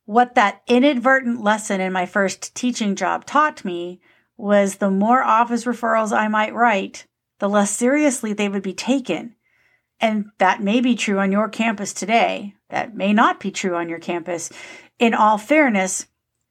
What 0.04 0.34
that 0.36 0.62
inadvertent 0.66 1.42
lesson 1.42 1.80
in 1.80 1.92
my 1.92 2.06
first 2.06 2.54
teaching 2.54 2.96
job 2.96 3.24
taught 3.24 3.64
me 3.64 4.00
was 4.38 4.76
the 4.76 4.90
more 4.90 5.22
office 5.22 5.64
referrals 5.64 6.16
I 6.16 6.28
might 6.28 6.54
write, 6.54 7.06
the 7.40 7.48
less 7.48 7.70
seriously 7.70 8.32
they 8.32 8.48
would 8.48 8.62
be 8.62 8.72
taken. 8.72 9.34
And 10.00 10.26
that 10.38 10.62
may 10.62 10.80
be 10.80 10.94
true 10.94 11.18
on 11.18 11.32
your 11.32 11.48
campus 11.48 11.92
today. 11.92 12.54
That 12.70 12.94
may 12.94 13.12
not 13.12 13.40
be 13.40 13.50
true 13.50 13.74
on 13.74 13.88
your 13.88 13.98
campus. 13.98 14.50
In 14.98 15.14
all 15.14 15.38
fairness, 15.38 16.06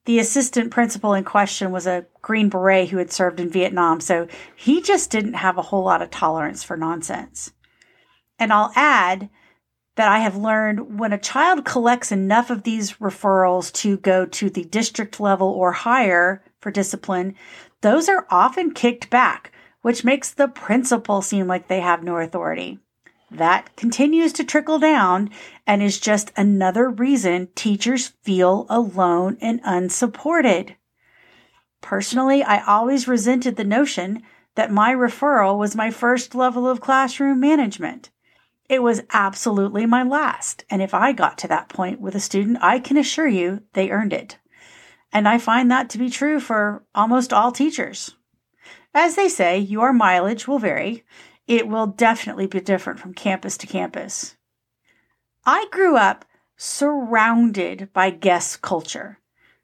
the 0.05 0.19
assistant 0.19 0.71
principal 0.71 1.13
in 1.13 1.23
question 1.23 1.71
was 1.71 1.85
a 1.85 2.05
Green 2.21 2.49
Beret 2.49 2.89
who 2.89 2.97
had 2.97 3.11
served 3.11 3.39
in 3.39 3.49
Vietnam, 3.49 3.99
so 3.99 4.27
he 4.55 4.81
just 4.81 5.11
didn't 5.11 5.33
have 5.33 5.57
a 5.57 5.63
whole 5.63 5.83
lot 5.83 6.01
of 6.01 6.09
tolerance 6.09 6.63
for 6.63 6.77
nonsense. 6.77 7.51
And 8.39 8.53
I'll 8.53 8.71
add 8.75 9.29
that 9.95 10.07
I 10.07 10.19
have 10.19 10.37
learned 10.37 10.99
when 10.99 11.11
a 11.11 11.17
child 11.17 11.65
collects 11.65 12.11
enough 12.11 12.49
of 12.49 12.63
these 12.63 12.93
referrals 12.93 13.73
to 13.73 13.97
go 13.97 14.25
to 14.25 14.49
the 14.49 14.63
district 14.63 15.19
level 15.19 15.49
or 15.49 15.71
higher 15.71 16.43
for 16.61 16.71
discipline, 16.71 17.35
those 17.81 18.07
are 18.07 18.27
often 18.29 18.71
kicked 18.71 19.09
back, 19.09 19.51
which 19.81 20.03
makes 20.03 20.31
the 20.31 20.47
principal 20.47 21.21
seem 21.21 21.47
like 21.47 21.67
they 21.67 21.81
have 21.81 22.03
no 22.03 22.17
authority. 22.17 22.79
That 23.29 23.75
continues 23.75 24.31
to 24.33 24.43
trickle 24.43 24.79
down 24.79 25.29
and 25.65 25.83
is 25.83 25.99
just 25.99 26.31
another 26.37 26.89
reason 26.89 27.49
teachers 27.55 28.13
feel 28.23 28.65
alone 28.69 29.37
and 29.41 29.59
unsupported. 29.63 30.75
Personally, 31.81 32.41
I 32.41 32.63
always 32.63 33.07
resented 33.07 33.55
the 33.55 33.63
notion 33.63 34.23
that 34.55 34.71
my 34.71 34.93
referral 34.93 35.57
was 35.57 35.75
my 35.75 35.91
first 35.91 36.35
level 36.35 36.67
of 36.67 36.81
classroom 36.81 37.39
management. 37.39 38.09
It 38.69 38.81
was 38.81 39.03
absolutely 39.11 39.85
my 39.85 40.03
last, 40.03 40.65
and 40.69 40.81
if 40.81 40.93
I 40.93 41.11
got 41.11 41.37
to 41.39 41.47
that 41.47 41.69
point 41.69 42.01
with 42.01 42.15
a 42.15 42.19
student, 42.19 42.57
I 42.61 42.79
can 42.79 42.97
assure 42.97 43.27
you 43.27 43.61
they 43.73 43.91
earned 43.91 44.13
it. 44.13 44.37
And 45.13 45.27
I 45.27 45.37
find 45.37 45.71
that 45.71 45.89
to 45.91 45.97
be 45.97 46.09
true 46.09 46.39
for 46.39 46.83
almost 46.93 47.31
all 47.31 47.51
teachers. 47.51 48.15
As 48.93 49.15
they 49.15 49.29
say, 49.29 49.57
your 49.57 49.93
mileage 49.93 50.47
will 50.47 50.59
vary. 50.59 51.05
It 51.47 51.67
will 51.67 51.87
definitely 51.87 52.47
be 52.47 52.59
different 52.59 52.99
from 52.99 53.13
campus 53.13 53.57
to 53.57 53.67
campus. 53.67 54.35
I 55.45 55.67
grew 55.71 55.95
up 55.95 56.25
surrounded 56.57 57.89
by 57.93 58.09
guess 58.09 58.57
culture. 58.57 59.19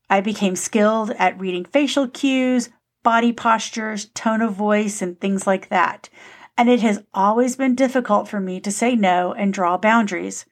I 0.09 0.21
became 0.21 0.55
skilled 0.55 1.11
at 1.11 1.39
reading 1.39 1.65
facial 1.65 2.07
cues, 2.07 2.69
body 3.03 3.33
postures, 3.33 4.05
tone 4.13 4.41
of 4.41 4.53
voice, 4.53 5.01
and 5.01 5.19
things 5.19 5.45
like 5.45 5.69
that. 5.69 6.09
And 6.57 6.69
it 6.69 6.79
has 6.81 7.03
always 7.13 7.55
been 7.55 7.75
difficult 7.75 8.29
for 8.29 8.39
me 8.39 8.61
to 8.61 8.71
say 8.71 8.95
no 8.95 9.33
and 9.33 9.53
draw 9.53 9.77
boundaries. 9.77 10.45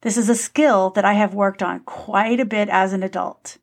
This 0.00 0.16
is 0.16 0.28
a 0.28 0.34
skill 0.34 0.90
that 0.90 1.04
I 1.04 1.12
have 1.12 1.34
worked 1.34 1.62
on 1.62 1.80
quite 1.80 2.40
a 2.40 2.44
bit 2.44 2.68
as 2.68 2.92
an 2.92 3.04
adult. 3.04 3.58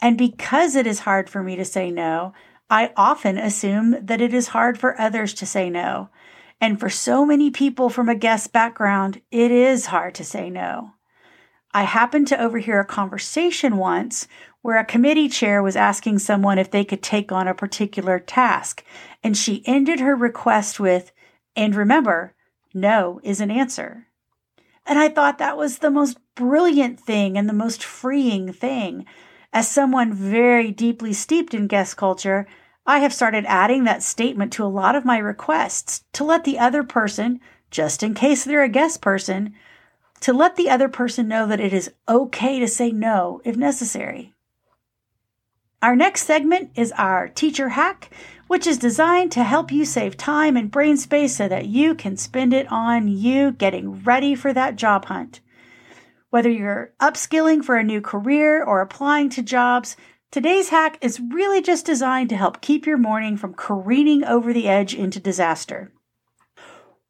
And 0.00 0.16
because 0.16 0.76
it 0.76 0.86
is 0.86 1.00
hard 1.00 1.28
for 1.28 1.42
me 1.42 1.56
to 1.56 1.64
say 1.64 1.90
no, 1.90 2.32
I 2.70 2.92
often 2.96 3.36
assume 3.36 3.96
that 4.00 4.20
it 4.20 4.32
is 4.32 4.48
hard 4.48 4.78
for 4.78 4.98
others 4.98 5.34
to 5.34 5.46
say 5.46 5.68
no. 5.68 6.08
And 6.60 6.80
for 6.80 6.90
so 6.90 7.24
many 7.24 7.50
people 7.50 7.88
from 7.88 8.08
a 8.08 8.14
guess 8.14 8.46
background, 8.46 9.20
it 9.30 9.50
is 9.50 9.86
hard 9.86 10.14
to 10.16 10.24
say 10.24 10.50
no. 10.50 10.92
I 11.72 11.82
happened 11.82 12.26
to 12.28 12.40
overhear 12.40 12.80
a 12.80 12.84
conversation 12.84 13.76
once 13.76 14.26
where 14.62 14.78
a 14.78 14.84
committee 14.84 15.28
chair 15.28 15.62
was 15.62 15.76
asking 15.76 16.18
someone 16.18 16.58
if 16.58 16.70
they 16.70 16.84
could 16.84 17.02
take 17.02 17.30
on 17.30 17.46
a 17.46 17.54
particular 17.54 18.18
task, 18.18 18.82
and 19.22 19.36
she 19.36 19.62
ended 19.66 20.00
her 20.00 20.16
request 20.16 20.80
with, 20.80 21.12
and 21.54 21.74
remember, 21.74 22.34
no 22.74 23.20
is 23.22 23.40
an 23.40 23.50
answer. 23.50 24.06
And 24.84 24.98
I 24.98 25.08
thought 25.08 25.38
that 25.38 25.56
was 25.56 25.78
the 25.78 25.90
most 25.90 26.18
brilliant 26.34 26.98
thing 26.98 27.36
and 27.36 27.48
the 27.48 27.52
most 27.52 27.84
freeing 27.84 28.52
thing. 28.52 29.04
As 29.52 29.68
someone 29.68 30.12
very 30.12 30.70
deeply 30.70 31.12
steeped 31.12 31.54
in 31.54 31.66
guess 31.66 31.94
culture, 31.94 32.46
I 32.88 33.00
have 33.00 33.12
started 33.12 33.44
adding 33.46 33.84
that 33.84 34.02
statement 34.02 34.50
to 34.54 34.64
a 34.64 34.66
lot 34.66 34.96
of 34.96 35.04
my 35.04 35.18
requests 35.18 36.04
to 36.14 36.24
let 36.24 36.44
the 36.44 36.58
other 36.58 36.82
person, 36.82 37.38
just 37.70 38.02
in 38.02 38.14
case 38.14 38.44
they're 38.44 38.62
a 38.62 38.68
guess 38.70 38.96
person, 38.96 39.52
to 40.20 40.32
let 40.32 40.56
the 40.56 40.70
other 40.70 40.88
person 40.88 41.28
know 41.28 41.46
that 41.46 41.60
it 41.60 41.74
is 41.74 41.92
okay 42.08 42.58
to 42.58 42.66
say 42.66 42.90
no 42.90 43.42
if 43.44 43.58
necessary. 43.58 44.32
Our 45.82 45.96
next 45.96 46.22
segment 46.22 46.70
is 46.76 46.90
our 46.92 47.28
teacher 47.28 47.68
hack, 47.68 48.10
which 48.46 48.66
is 48.66 48.78
designed 48.78 49.32
to 49.32 49.44
help 49.44 49.70
you 49.70 49.84
save 49.84 50.16
time 50.16 50.56
and 50.56 50.70
brain 50.70 50.96
space 50.96 51.36
so 51.36 51.46
that 51.46 51.66
you 51.66 51.94
can 51.94 52.16
spend 52.16 52.54
it 52.54 52.72
on 52.72 53.06
you 53.06 53.52
getting 53.52 54.02
ready 54.02 54.34
for 54.34 54.54
that 54.54 54.76
job 54.76 55.04
hunt. 55.04 55.40
Whether 56.30 56.50
you're 56.50 56.94
upskilling 56.98 57.62
for 57.62 57.76
a 57.76 57.84
new 57.84 58.00
career 58.00 58.64
or 58.64 58.80
applying 58.80 59.28
to 59.30 59.42
jobs, 59.42 59.94
Today's 60.30 60.68
hack 60.68 60.98
is 61.00 61.20
really 61.20 61.62
just 61.62 61.86
designed 61.86 62.28
to 62.28 62.36
help 62.36 62.60
keep 62.60 62.86
your 62.86 62.98
morning 62.98 63.38
from 63.38 63.54
careening 63.54 64.24
over 64.24 64.52
the 64.52 64.68
edge 64.68 64.94
into 64.94 65.18
disaster. 65.18 65.90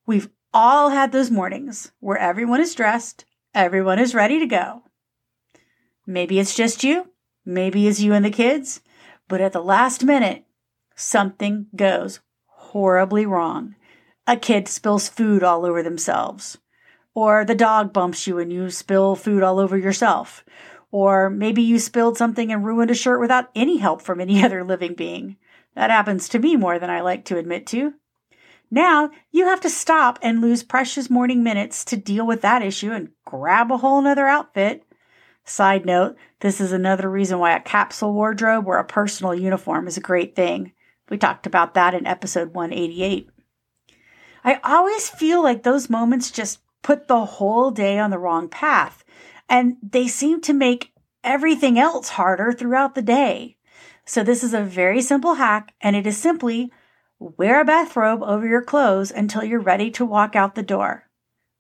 We've 0.07 0.29
all 0.55 0.91
had 0.91 1.11
those 1.11 1.29
mornings 1.29 1.91
where 1.99 2.17
everyone 2.17 2.61
is 2.61 2.77
dressed, 2.77 3.25
everyone 3.53 3.99
is 3.99 4.15
ready 4.15 4.39
to 4.39 4.47
go. 4.47 4.85
Maybe 6.07 6.39
it's 6.39 6.55
just 6.55 6.85
you, 6.85 7.09
maybe 7.45 7.89
it's 7.89 7.99
you 7.99 8.13
and 8.13 8.25
the 8.25 8.31
kids, 8.31 8.83
but 9.27 9.41
at 9.41 9.53
the 9.53 9.63
last 9.65 10.05
minute, 10.05 10.45
something 10.95 11.67
goes 11.75 12.21
horribly 12.47 13.27
wrong. 13.27 13.75
A 14.29 14.37
kid 14.37 14.69
spills 14.69 15.09
food 15.09 15.43
all 15.43 15.67
over 15.67 15.83
themselves, 15.83 16.59
or 17.15 17.45
the 17.45 17.57
dog 17.57 17.93
bumps 17.93 18.29
you 18.29 18.39
and 18.39 18.53
you 18.53 18.71
spill 18.71 19.17
food 19.17 19.43
all 19.43 19.59
over 19.59 19.77
yourself, 19.77 20.45
or 20.91 21.29
maybe 21.31 21.63
you 21.63 21.79
spilled 21.79 22.17
something 22.17 22.51
and 22.51 22.65
ruined 22.65 22.91
a 22.91 22.95
shirt 22.95 23.21
without 23.21 23.51
any 23.55 23.79
help 23.79 24.03
from 24.03 24.21
any 24.21 24.45
other 24.45 24.65
living 24.65 24.95
being. 24.95 25.37
That 25.75 25.91
happens 25.91 26.29
to 26.31 26.39
me 26.39 26.57
more 26.57 26.79
than 26.79 26.91
I 26.91 27.01
like 27.01 27.25
to 27.27 27.39
admit 27.39 27.67
to. 27.69 27.95
Now 28.71 29.11
you 29.31 29.47
have 29.47 29.61
to 29.63 29.71
stop 29.71 30.19
and 30.23 30.41
lose 30.41 30.63
precious 30.63 31.09
morning 31.09 31.43
minutes 31.43 31.85
to 31.87 31.97
deal 31.97 32.27
with 32.27 32.43
that 32.43 32.63
issue 32.63 32.93
and 32.93 33.11
grab 33.25 33.71
a 33.71 33.79
whole 33.79 34.03
nother 34.03 34.27
outfit. 34.27 34.85
Side 35.45 35.87
note, 35.87 36.17
this 36.41 36.61
is 36.61 36.73
another 36.73 37.09
reason 37.09 37.39
why 37.39 37.57
a 37.57 37.61
capsule 37.61 38.13
wardrobe 38.13 38.67
or 38.67 38.79
a 38.79 38.85
personal 38.85 39.35
uniform 39.35 39.89
is 39.89 39.97
a 39.97 40.03
great 40.03 40.37
thing. 40.37 40.73
We 41.09 41.17
talked 41.17 41.47
about 41.47 41.73
that 41.75 41.95
in 41.95 42.07
episode 42.07 42.53
188. 42.53 43.31
I 44.45 44.61
always 44.63 45.09
feel 45.09 45.43
like 45.43 45.63
those 45.63 45.89
moments 45.89 46.31
just 46.31 46.61
put 46.83 47.09
the 47.09 47.25
whole 47.25 47.71
day 47.71 47.99
on 47.99 48.11
the 48.11 48.19
wrong 48.19 48.49
path 48.49 49.05
and 49.49 49.77
they 49.83 50.09
seem 50.09 50.41
to 50.43 50.53
make 50.53 50.93
everything 51.25 51.79
else 51.79 52.11
harder 52.11 52.53
throughout 52.53 52.95
the 52.95 53.03
day. 53.03 53.57
So, 54.05 54.23
this 54.23 54.43
is 54.43 54.55
a 54.55 54.63
very 54.63 55.03
simple 55.03 55.35
hack, 55.35 55.75
and 55.81 55.95
it 55.95 56.07
is 56.07 56.17
simply 56.17 56.73
wear 57.19 57.61
a 57.61 57.65
bathrobe 57.65 58.23
over 58.23 58.47
your 58.47 58.63
clothes 58.63 59.11
until 59.11 59.45
you're 59.45 59.61
ready 59.61 59.91
to 59.91 60.05
walk 60.05 60.37
out 60.37 60.55
the 60.55 60.63
door. 60.63 61.05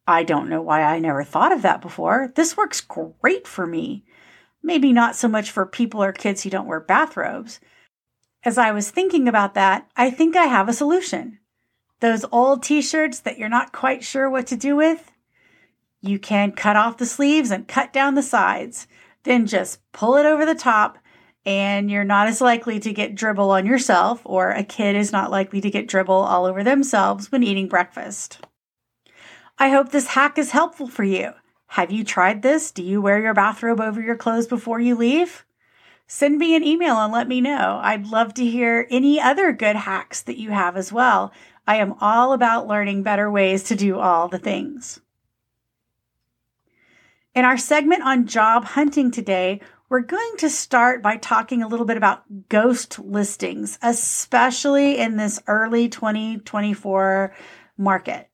I 0.06 0.22
don't 0.22 0.48
know 0.48 0.62
why 0.62 0.82
I 0.82 0.98
never 0.98 1.22
thought 1.24 1.52
of 1.52 1.62
that 1.62 1.82
before. 1.82 2.32
This 2.34 2.56
works 2.56 2.80
great 2.80 3.46
for 3.46 3.66
me. 3.66 4.04
Maybe 4.62 4.92
not 4.92 5.16
so 5.16 5.28
much 5.28 5.50
for 5.50 5.66
people 5.66 6.02
or 6.02 6.12
kids 6.12 6.42
who 6.42 6.50
don't 6.50 6.66
wear 6.66 6.80
bathrobes. 6.80 7.60
As 8.44 8.56
I 8.56 8.70
was 8.70 8.90
thinking 8.90 9.28
about 9.28 9.54
that, 9.54 9.90
I 9.96 10.10
think 10.10 10.34
I 10.34 10.44
have 10.44 10.68
a 10.68 10.72
solution. 10.72 11.38
Those 12.00 12.24
old 12.32 12.62
t 12.62 12.80
shirts 12.80 13.20
that 13.20 13.38
you're 13.38 13.48
not 13.48 13.72
quite 13.72 14.02
sure 14.04 14.30
what 14.30 14.46
to 14.46 14.56
do 14.56 14.76
with, 14.76 15.12
you 16.00 16.18
can 16.18 16.52
cut 16.52 16.76
off 16.76 16.98
the 16.98 17.06
sleeves 17.06 17.50
and 17.50 17.68
cut 17.68 17.92
down 17.92 18.14
the 18.14 18.22
sides. 18.22 18.86
Then 19.24 19.46
just 19.46 19.80
pull 19.92 20.16
it 20.16 20.26
over 20.26 20.46
the 20.46 20.54
top 20.54 20.98
and 21.44 21.90
you're 21.90 22.04
not 22.04 22.28
as 22.28 22.40
likely 22.40 22.78
to 22.80 22.92
get 22.92 23.14
dribble 23.14 23.50
on 23.50 23.64
yourself, 23.64 24.20
or 24.24 24.50
a 24.50 24.62
kid 24.62 24.94
is 24.94 25.12
not 25.12 25.30
likely 25.30 25.62
to 25.62 25.70
get 25.70 25.88
dribble 25.88 26.14
all 26.14 26.44
over 26.44 26.62
themselves 26.62 27.32
when 27.32 27.42
eating 27.42 27.68
breakfast. 27.68 28.44
I 29.58 29.70
hope 29.70 29.90
this 29.90 30.08
hack 30.08 30.36
is 30.36 30.50
helpful 30.50 30.88
for 30.88 31.04
you. 31.04 31.32
Have 31.68 31.90
you 31.90 32.04
tried 32.04 32.42
this? 32.42 32.70
Do 32.70 32.82
you 32.82 33.00
wear 33.00 33.20
your 33.20 33.32
bathrobe 33.32 33.80
over 33.80 34.00
your 34.00 34.16
clothes 34.16 34.46
before 34.46 34.78
you 34.78 34.94
leave? 34.94 35.46
Send 36.06 36.38
me 36.38 36.54
an 36.54 36.64
email 36.64 36.96
and 36.96 37.12
let 37.12 37.28
me 37.28 37.40
know. 37.40 37.80
I'd 37.82 38.06
love 38.06 38.34
to 38.34 38.44
hear 38.44 38.86
any 38.90 39.18
other 39.18 39.52
good 39.52 39.76
hacks 39.76 40.20
that 40.22 40.38
you 40.38 40.50
have 40.50 40.76
as 40.76 40.92
well. 40.92 41.32
I 41.66 41.76
am 41.76 41.94
all 42.00 42.32
about 42.32 42.66
learning 42.66 43.02
better 43.02 43.30
ways 43.30 43.62
to 43.64 43.74
do 43.74 43.98
all 43.98 44.28
the 44.28 44.38
things. 44.38 45.00
In 47.38 47.44
our 47.44 47.56
segment 47.56 48.02
on 48.02 48.26
job 48.26 48.64
hunting 48.64 49.12
today, 49.12 49.60
we're 49.88 50.00
going 50.00 50.36
to 50.38 50.50
start 50.50 51.04
by 51.04 51.18
talking 51.18 51.62
a 51.62 51.68
little 51.68 51.86
bit 51.86 51.96
about 51.96 52.48
ghost 52.48 52.98
listings, 52.98 53.78
especially 53.80 54.98
in 54.98 55.18
this 55.18 55.40
early 55.46 55.88
2024 55.88 57.32
market. 57.76 58.28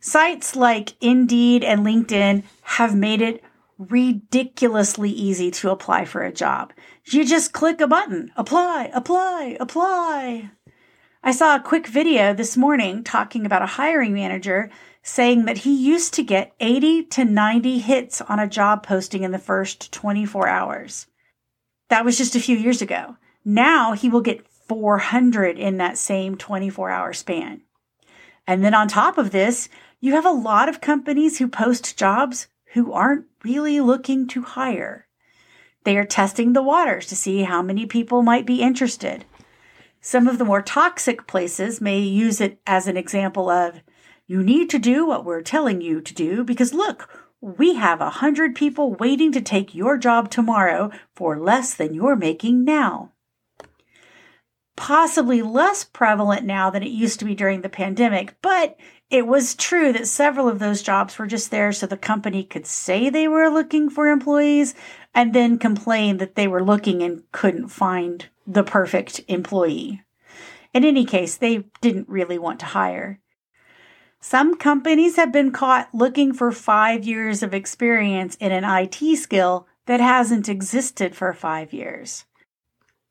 Sites 0.00 0.56
like 0.56 0.94
Indeed 1.02 1.62
and 1.62 1.84
LinkedIn 1.84 2.44
have 2.62 2.96
made 2.96 3.20
it 3.20 3.44
ridiculously 3.76 5.10
easy 5.10 5.50
to 5.50 5.70
apply 5.70 6.06
for 6.06 6.22
a 6.22 6.32
job. 6.32 6.72
You 7.04 7.22
just 7.22 7.52
click 7.52 7.82
a 7.82 7.86
button, 7.86 8.32
apply, 8.34 8.90
apply, 8.94 9.58
apply. 9.60 10.52
I 11.22 11.32
saw 11.32 11.54
a 11.54 11.60
quick 11.60 11.86
video 11.86 12.32
this 12.32 12.56
morning 12.56 13.04
talking 13.04 13.44
about 13.44 13.60
a 13.60 13.66
hiring 13.66 14.14
manager 14.14 14.70
saying 15.06 15.44
that 15.44 15.58
he 15.58 15.72
used 15.72 16.12
to 16.12 16.22
get 16.24 16.52
80 16.58 17.04
to 17.04 17.24
90 17.24 17.78
hits 17.78 18.20
on 18.22 18.40
a 18.40 18.48
job 18.48 18.84
posting 18.84 19.22
in 19.22 19.30
the 19.30 19.38
first 19.38 19.92
24 19.92 20.48
hours. 20.48 21.06
That 21.90 22.04
was 22.04 22.18
just 22.18 22.34
a 22.34 22.40
few 22.40 22.56
years 22.56 22.82
ago. 22.82 23.16
Now 23.44 23.92
he 23.92 24.08
will 24.08 24.20
get 24.20 24.48
400 24.48 25.60
in 25.60 25.76
that 25.76 25.96
same 25.96 26.36
24 26.36 26.90
hour 26.90 27.12
span. 27.12 27.60
And 28.48 28.64
then 28.64 28.74
on 28.74 28.88
top 28.88 29.16
of 29.16 29.30
this, 29.30 29.68
you 30.00 30.14
have 30.14 30.26
a 30.26 30.30
lot 30.30 30.68
of 30.68 30.80
companies 30.80 31.38
who 31.38 31.46
post 31.46 31.96
jobs 31.96 32.48
who 32.72 32.92
aren't 32.92 33.26
really 33.44 33.80
looking 33.80 34.26
to 34.26 34.42
hire. 34.42 35.06
They 35.84 35.96
are 35.96 36.04
testing 36.04 36.52
the 36.52 36.64
waters 36.64 37.06
to 37.06 37.16
see 37.16 37.44
how 37.44 37.62
many 37.62 37.86
people 37.86 38.22
might 38.22 38.44
be 38.44 38.60
interested. 38.60 39.24
Some 40.00 40.26
of 40.26 40.38
the 40.38 40.44
more 40.44 40.62
toxic 40.62 41.28
places 41.28 41.80
may 41.80 42.00
use 42.00 42.40
it 42.40 42.58
as 42.66 42.88
an 42.88 42.96
example 42.96 43.48
of 43.48 43.82
you 44.26 44.42
need 44.42 44.70
to 44.70 44.78
do 44.78 45.06
what 45.06 45.24
we're 45.24 45.42
telling 45.42 45.80
you 45.80 46.00
to 46.00 46.14
do 46.14 46.42
because 46.42 46.74
look, 46.74 47.08
we 47.40 47.74
have 47.74 48.00
a 48.00 48.10
hundred 48.10 48.54
people 48.54 48.94
waiting 48.94 49.30
to 49.32 49.40
take 49.40 49.74
your 49.74 49.96
job 49.96 50.30
tomorrow 50.30 50.90
for 51.14 51.38
less 51.38 51.74
than 51.74 51.94
you're 51.94 52.16
making 52.16 52.64
now. 52.64 53.12
Possibly 54.74 55.42
less 55.42 55.84
prevalent 55.84 56.44
now 56.44 56.70
than 56.70 56.82
it 56.82 56.90
used 56.90 57.18
to 57.20 57.24
be 57.24 57.34
during 57.34 57.60
the 57.60 57.68
pandemic, 57.68 58.36
but 58.42 58.76
it 59.08 59.26
was 59.26 59.54
true 59.54 59.92
that 59.92 60.08
several 60.08 60.48
of 60.48 60.58
those 60.58 60.82
jobs 60.82 61.18
were 61.18 61.26
just 61.26 61.50
there 61.50 61.72
so 61.72 61.86
the 61.86 61.96
company 61.96 62.42
could 62.42 62.66
say 62.66 63.08
they 63.08 63.28
were 63.28 63.48
looking 63.48 63.88
for 63.88 64.08
employees 64.08 64.74
and 65.14 65.32
then 65.32 65.58
complain 65.58 66.16
that 66.16 66.34
they 66.34 66.48
were 66.48 66.64
looking 66.64 67.02
and 67.02 67.22
couldn't 67.30 67.68
find 67.68 68.28
the 68.46 68.64
perfect 68.64 69.20
employee. 69.28 70.02
In 70.74 70.84
any 70.84 71.04
case, 71.04 71.36
they 71.36 71.64
didn't 71.80 72.08
really 72.08 72.38
want 72.38 72.60
to 72.60 72.66
hire. 72.66 73.20
Some 74.28 74.56
companies 74.56 75.14
have 75.14 75.30
been 75.30 75.52
caught 75.52 75.88
looking 75.94 76.32
for 76.32 76.50
five 76.50 77.04
years 77.04 77.44
of 77.44 77.54
experience 77.54 78.34
in 78.40 78.50
an 78.50 78.64
IT 78.64 79.18
skill 79.18 79.68
that 79.86 80.00
hasn't 80.00 80.48
existed 80.48 81.14
for 81.14 81.32
five 81.32 81.72
years. 81.72 82.24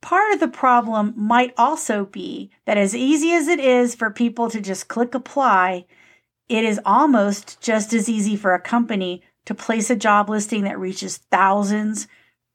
Part 0.01 0.33
of 0.33 0.41
the 0.41 0.49
problem 0.49 1.13
might 1.15 1.53
also 1.57 2.03
be 2.03 2.51
that 2.65 2.77
as 2.77 2.93
easy 2.93 3.31
as 3.31 3.47
it 3.47 3.61
is 3.61 3.95
for 3.95 4.09
people 4.09 4.49
to 4.49 4.59
just 4.59 4.89
click 4.89 5.15
apply, 5.15 5.85
it 6.49 6.65
is 6.65 6.81
almost 6.85 7.61
just 7.61 7.93
as 7.93 8.09
easy 8.09 8.35
for 8.35 8.53
a 8.53 8.59
company 8.59 9.23
to 9.45 9.55
place 9.55 9.89
a 9.89 9.95
job 9.95 10.29
listing 10.29 10.65
that 10.65 10.77
reaches 10.77 11.19
thousands, 11.31 12.09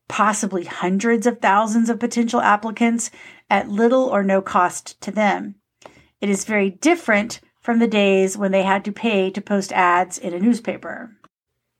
possibly 0.06 0.66
hundreds 0.66 1.26
of 1.26 1.40
thousands 1.40 1.88
of 1.88 1.98
potential 1.98 2.42
applicants 2.42 3.10
at 3.48 3.70
little 3.70 4.04
or 4.04 4.22
no 4.22 4.42
cost 4.42 5.00
to 5.00 5.10
them. 5.10 5.54
It 6.20 6.28
is 6.28 6.44
very 6.44 6.68
different 6.68 7.40
from 7.60 7.78
the 7.78 7.86
days 7.86 8.36
when 8.36 8.52
they 8.52 8.62
had 8.62 8.84
to 8.84 8.92
pay 8.92 9.30
to 9.30 9.40
post 9.40 9.72
ads 9.72 10.18
in 10.18 10.32
a 10.32 10.40
newspaper. 10.40 11.16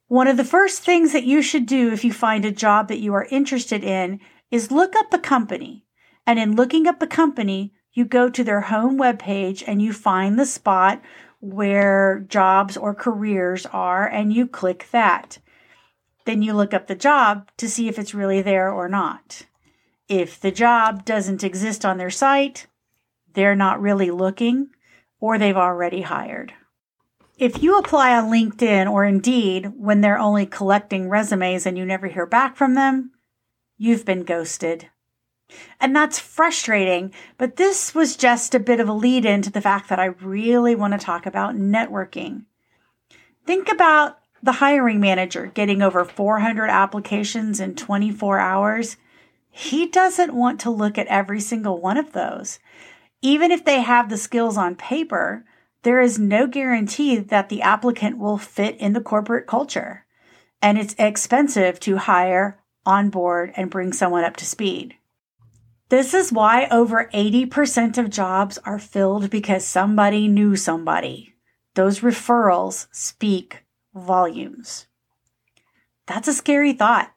One 0.07 0.27
of 0.27 0.37
the 0.37 0.45
first 0.45 0.81
things 0.81 1.13
that 1.13 1.23
you 1.23 1.41
should 1.41 1.65
do 1.65 1.91
if 1.91 2.03
you 2.03 2.13
find 2.13 2.45
a 2.45 2.51
job 2.51 2.87
that 2.87 2.99
you 2.99 3.13
are 3.13 3.27
interested 3.31 3.83
in 3.83 4.19
is 4.51 4.71
look 4.71 4.95
up 4.95 5.09
the 5.09 5.17
company. 5.17 5.85
And 6.27 6.37
in 6.37 6.55
looking 6.55 6.85
up 6.85 6.99
the 6.99 7.07
company, 7.07 7.73
you 7.93 8.05
go 8.05 8.29
to 8.29 8.43
their 8.43 8.61
home 8.61 8.97
webpage 8.97 9.63
and 9.65 9.81
you 9.81 9.93
find 9.93 10.37
the 10.37 10.45
spot 10.45 11.01
where 11.39 12.19
jobs 12.27 12.77
or 12.77 12.93
careers 12.93 13.65
are 13.67 14.07
and 14.07 14.31
you 14.31 14.47
click 14.47 14.87
that. 14.91 15.39
Then 16.25 16.41
you 16.41 16.53
look 16.53 16.73
up 16.73 16.87
the 16.87 16.95
job 16.95 17.49
to 17.57 17.67
see 17.67 17.87
if 17.87 17.97
it's 17.97 18.13
really 18.13 18.41
there 18.41 18.69
or 18.69 18.87
not. 18.87 19.45
If 20.07 20.39
the 20.39 20.51
job 20.51 21.05
doesn't 21.05 21.43
exist 21.43 21.83
on 21.85 21.97
their 21.97 22.11
site, 22.11 22.67
they're 23.33 23.55
not 23.55 23.81
really 23.81 24.11
looking 24.11 24.69
or 25.21 25.37
they've 25.37 25.55
already 25.55 26.01
hired. 26.01 26.53
If 27.37 27.63
you 27.63 27.77
apply 27.77 28.15
on 28.15 28.29
LinkedIn 28.29 28.91
or 28.91 29.05
Indeed 29.05 29.71
when 29.77 30.01
they're 30.01 30.19
only 30.19 30.45
collecting 30.45 31.09
resumes 31.09 31.65
and 31.65 31.77
you 31.77 31.85
never 31.85 32.07
hear 32.07 32.25
back 32.25 32.57
from 32.57 32.75
them, 32.75 33.11
you've 33.77 34.05
been 34.05 34.23
ghosted. 34.23 34.89
And 35.79 35.95
that's 35.95 36.19
frustrating, 36.19 37.13
but 37.37 37.55
this 37.55 37.95
was 37.95 38.15
just 38.15 38.53
a 38.53 38.59
bit 38.59 38.79
of 38.79 38.87
a 38.87 38.93
lead 38.93 39.25
in 39.25 39.41
to 39.41 39.49
the 39.49 39.61
fact 39.61 39.89
that 39.89 39.99
I 39.99 40.05
really 40.05 40.75
want 40.75 40.93
to 40.93 40.99
talk 41.03 41.25
about 41.25 41.55
networking. 41.55 42.45
Think 43.45 43.71
about 43.71 44.19
the 44.43 44.53
hiring 44.53 44.99
manager 44.99 45.47
getting 45.47 45.81
over 45.81 46.05
400 46.05 46.69
applications 46.69 47.59
in 47.59 47.75
24 47.75 48.39
hours. 48.39 48.97
He 49.49 49.87
doesn't 49.87 50.33
want 50.33 50.59
to 50.61 50.69
look 50.69 50.97
at 50.97 51.07
every 51.07 51.41
single 51.41 51.79
one 51.81 51.97
of 51.97 52.13
those. 52.13 52.59
Even 53.21 53.51
if 53.51 53.63
they 53.63 53.81
have 53.81 54.09
the 54.09 54.17
skills 54.17 54.57
on 54.57 54.75
paper, 54.75 55.45
there 55.83 56.01
is 56.01 56.19
no 56.19 56.47
guarantee 56.47 57.17
that 57.17 57.49
the 57.49 57.61
applicant 57.61 58.17
will 58.17 58.37
fit 58.37 58.75
in 58.77 58.93
the 58.93 59.01
corporate 59.01 59.47
culture. 59.47 60.05
And 60.61 60.77
it's 60.77 60.95
expensive 60.97 61.79
to 61.81 61.97
hire, 61.97 62.59
onboard, 62.85 63.53
and 63.55 63.69
bring 63.69 63.93
someone 63.93 64.23
up 64.23 64.37
to 64.37 64.45
speed. 64.45 64.95
This 65.89 66.13
is 66.13 66.31
why 66.31 66.67
over 66.71 67.09
80% 67.13 67.97
of 67.97 68.09
jobs 68.09 68.57
are 68.59 68.79
filled 68.79 69.29
because 69.29 69.65
somebody 69.65 70.27
knew 70.27 70.55
somebody. 70.55 71.33
Those 71.75 71.99
referrals 71.99 72.87
speak 72.91 73.65
volumes. 73.93 74.87
That's 76.07 76.27
a 76.27 76.33
scary 76.33 76.73
thought. 76.73 77.13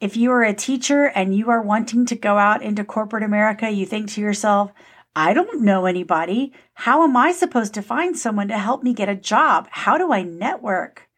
If 0.00 0.16
you 0.16 0.32
are 0.32 0.42
a 0.42 0.54
teacher 0.54 1.04
and 1.04 1.36
you 1.36 1.50
are 1.50 1.62
wanting 1.62 2.06
to 2.06 2.16
go 2.16 2.38
out 2.38 2.62
into 2.62 2.84
corporate 2.84 3.22
America, 3.22 3.70
you 3.70 3.84
think 3.84 4.08
to 4.10 4.20
yourself, 4.20 4.72
I 5.14 5.34
don't 5.34 5.62
know 5.62 5.86
anybody. 5.86 6.52
How 6.74 7.02
am 7.02 7.16
I 7.16 7.32
supposed 7.32 7.74
to 7.74 7.82
find 7.82 8.16
someone 8.16 8.48
to 8.48 8.58
help 8.58 8.82
me 8.82 8.94
get 8.94 9.08
a 9.08 9.16
job? 9.16 9.68
How 9.70 9.98
do 9.98 10.12
I 10.12 10.22
network? 10.22 11.08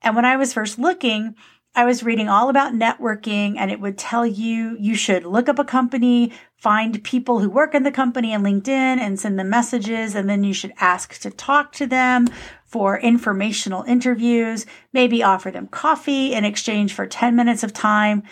And 0.00 0.16
when 0.16 0.24
I 0.24 0.36
was 0.36 0.54
first 0.54 0.78
looking, 0.78 1.34
I 1.74 1.84
was 1.84 2.02
reading 2.02 2.30
all 2.30 2.48
about 2.48 2.72
networking 2.72 3.56
and 3.58 3.70
it 3.70 3.80
would 3.80 3.98
tell 3.98 4.24
you 4.24 4.78
you 4.80 4.94
should 4.94 5.26
look 5.26 5.46
up 5.46 5.58
a 5.58 5.64
company, 5.64 6.32
find 6.56 7.04
people 7.04 7.40
who 7.40 7.50
work 7.50 7.74
in 7.74 7.82
the 7.82 7.92
company 7.92 8.34
on 8.34 8.42
LinkedIn 8.42 8.68
and 8.68 9.20
send 9.20 9.38
them 9.38 9.50
messages. 9.50 10.14
And 10.14 10.30
then 10.30 10.42
you 10.42 10.54
should 10.54 10.72
ask 10.80 11.20
to 11.20 11.30
talk 11.30 11.72
to 11.72 11.86
them 11.86 12.28
for 12.64 12.98
informational 12.98 13.82
interviews, 13.82 14.64
maybe 14.94 15.22
offer 15.22 15.50
them 15.50 15.66
coffee 15.66 16.32
in 16.32 16.46
exchange 16.46 16.94
for 16.94 17.06
10 17.06 17.36
minutes 17.36 17.62
of 17.62 17.74
time. 17.74 18.22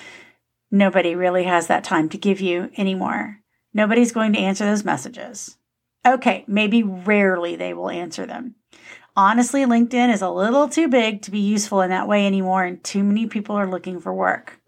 Nobody 0.71 1.14
really 1.14 1.45
has 1.45 1.67
that 1.67 1.85
time 1.85 2.09
to 2.09 2.19
give 2.19 2.40
you 2.40 2.71
anymore. 2.79 3.43
Nobody's 3.75 4.13
going 4.13 4.33
to 4.33 4.39
answer 4.39 4.65
those 4.65 4.85
messages. 4.85 5.59
Okay, 6.07 6.45
maybe 6.47 6.83
rarely 6.83 7.57
they 7.57 7.75
will 7.75 7.91
answer 7.91 8.25
them. 8.25 8.55
Honestly, 9.17 9.65
LinkedIn 9.65 10.13
is 10.13 10.23
a 10.23 10.31
little 10.31 10.69
too 10.69 10.89
big 10.89 11.23
to 11.23 11.31
be 11.31 11.41
useful 11.41 11.81
in 11.81 11.91
that 11.91 12.09
way 12.09 12.27
anymore, 12.27 12.65
and 12.65 12.83
too 12.83 13.03
many 13.05 13.27
people 13.27 13.57
are 13.57 13.67
looking 13.67 14.01
for 14.01 14.13
work. 14.13 14.61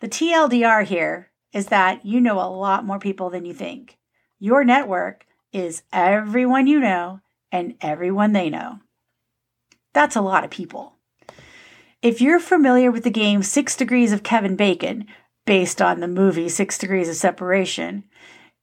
The 0.00 0.08
TLDR 0.08 0.84
here 0.84 1.30
is 1.52 1.66
that 1.66 2.04
you 2.04 2.20
know 2.20 2.40
a 2.40 2.48
lot 2.48 2.84
more 2.84 2.98
people 2.98 3.30
than 3.30 3.44
you 3.44 3.54
think. 3.54 3.98
Your 4.38 4.64
network 4.64 5.26
is 5.52 5.82
everyone 5.92 6.66
you 6.66 6.80
know 6.80 7.20
and 7.50 7.74
everyone 7.80 8.32
they 8.32 8.50
know. 8.50 8.80
That's 9.92 10.16
a 10.16 10.20
lot 10.20 10.44
of 10.44 10.50
people. 10.50 10.94
If 12.00 12.20
you're 12.20 12.38
familiar 12.38 12.90
with 12.90 13.04
the 13.04 13.10
game 13.10 13.42
Six 13.42 13.74
Degrees 13.74 14.12
of 14.12 14.22
Kevin 14.22 14.54
Bacon, 14.54 15.06
based 15.48 15.80
on 15.80 16.00
the 16.00 16.06
movie 16.06 16.46
Six 16.46 16.76
Degrees 16.76 17.08
of 17.08 17.16
Separation. 17.16 18.04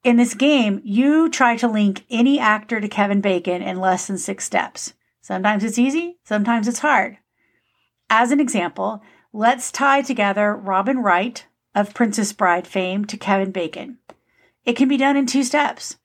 In 0.03 0.17
this 0.17 0.35
game, 0.35 0.81
you 0.83 1.31
try 1.31 1.57
to 1.57 1.67
link 1.67 2.05
any 2.11 2.37
actor 2.37 2.79
to 2.79 2.87
Kevin 2.87 3.21
Bacon 3.21 3.63
in 3.63 3.79
less 3.79 4.05
than 4.05 4.19
six 4.19 4.45
steps. 4.45 4.93
Sometimes 5.19 5.63
it's 5.63 5.79
easy, 5.79 6.19
sometimes 6.23 6.67
it's 6.67 6.85
hard. 6.85 7.17
As 8.07 8.29
an 8.29 8.39
example, 8.39 9.01
let's 9.33 9.71
tie 9.71 10.03
together 10.03 10.55
Robin 10.55 10.99
Wright, 10.99 11.47
of 11.73 11.95
Princess 11.95 12.31
Bride 12.33 12.67
fame 12.67 13.03
to 13.05 13.17
Kevin 13.17 13.49
Bacon. 13.49 13.97
It 14.63 14.75
can 14.75 14.87
be 14.87 14.95
done 14.97 15.17
in 15.17 15.25
two 15.25 15.43
steps. 15.43 15.97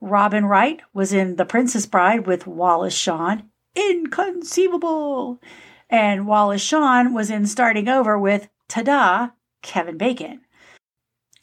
Robin 0.00 0.44
Wright 0.46 0.80
was 0.94 1.12
in 1.12 1.34
The 1.34 1.46
Princess 1.46 1.84
Bride 1.84 2.28
with 2.28 2.46
Wallace 2.46 2.94
Shawn. 2.94 3.50
Inconceivable! 3.74 5.40
And 5.90 6.28
Wallace 6.28 6.62
Shawn 6.62 7.12
was 7.12 7.28
in 7.28 7.44
Starting 7.48 7.88
Over 7.88 8.16
with 8.16 8.48
Tada, 8.68 9.32
Kevin 9.62 9.98
Bacon. 9.98 10.40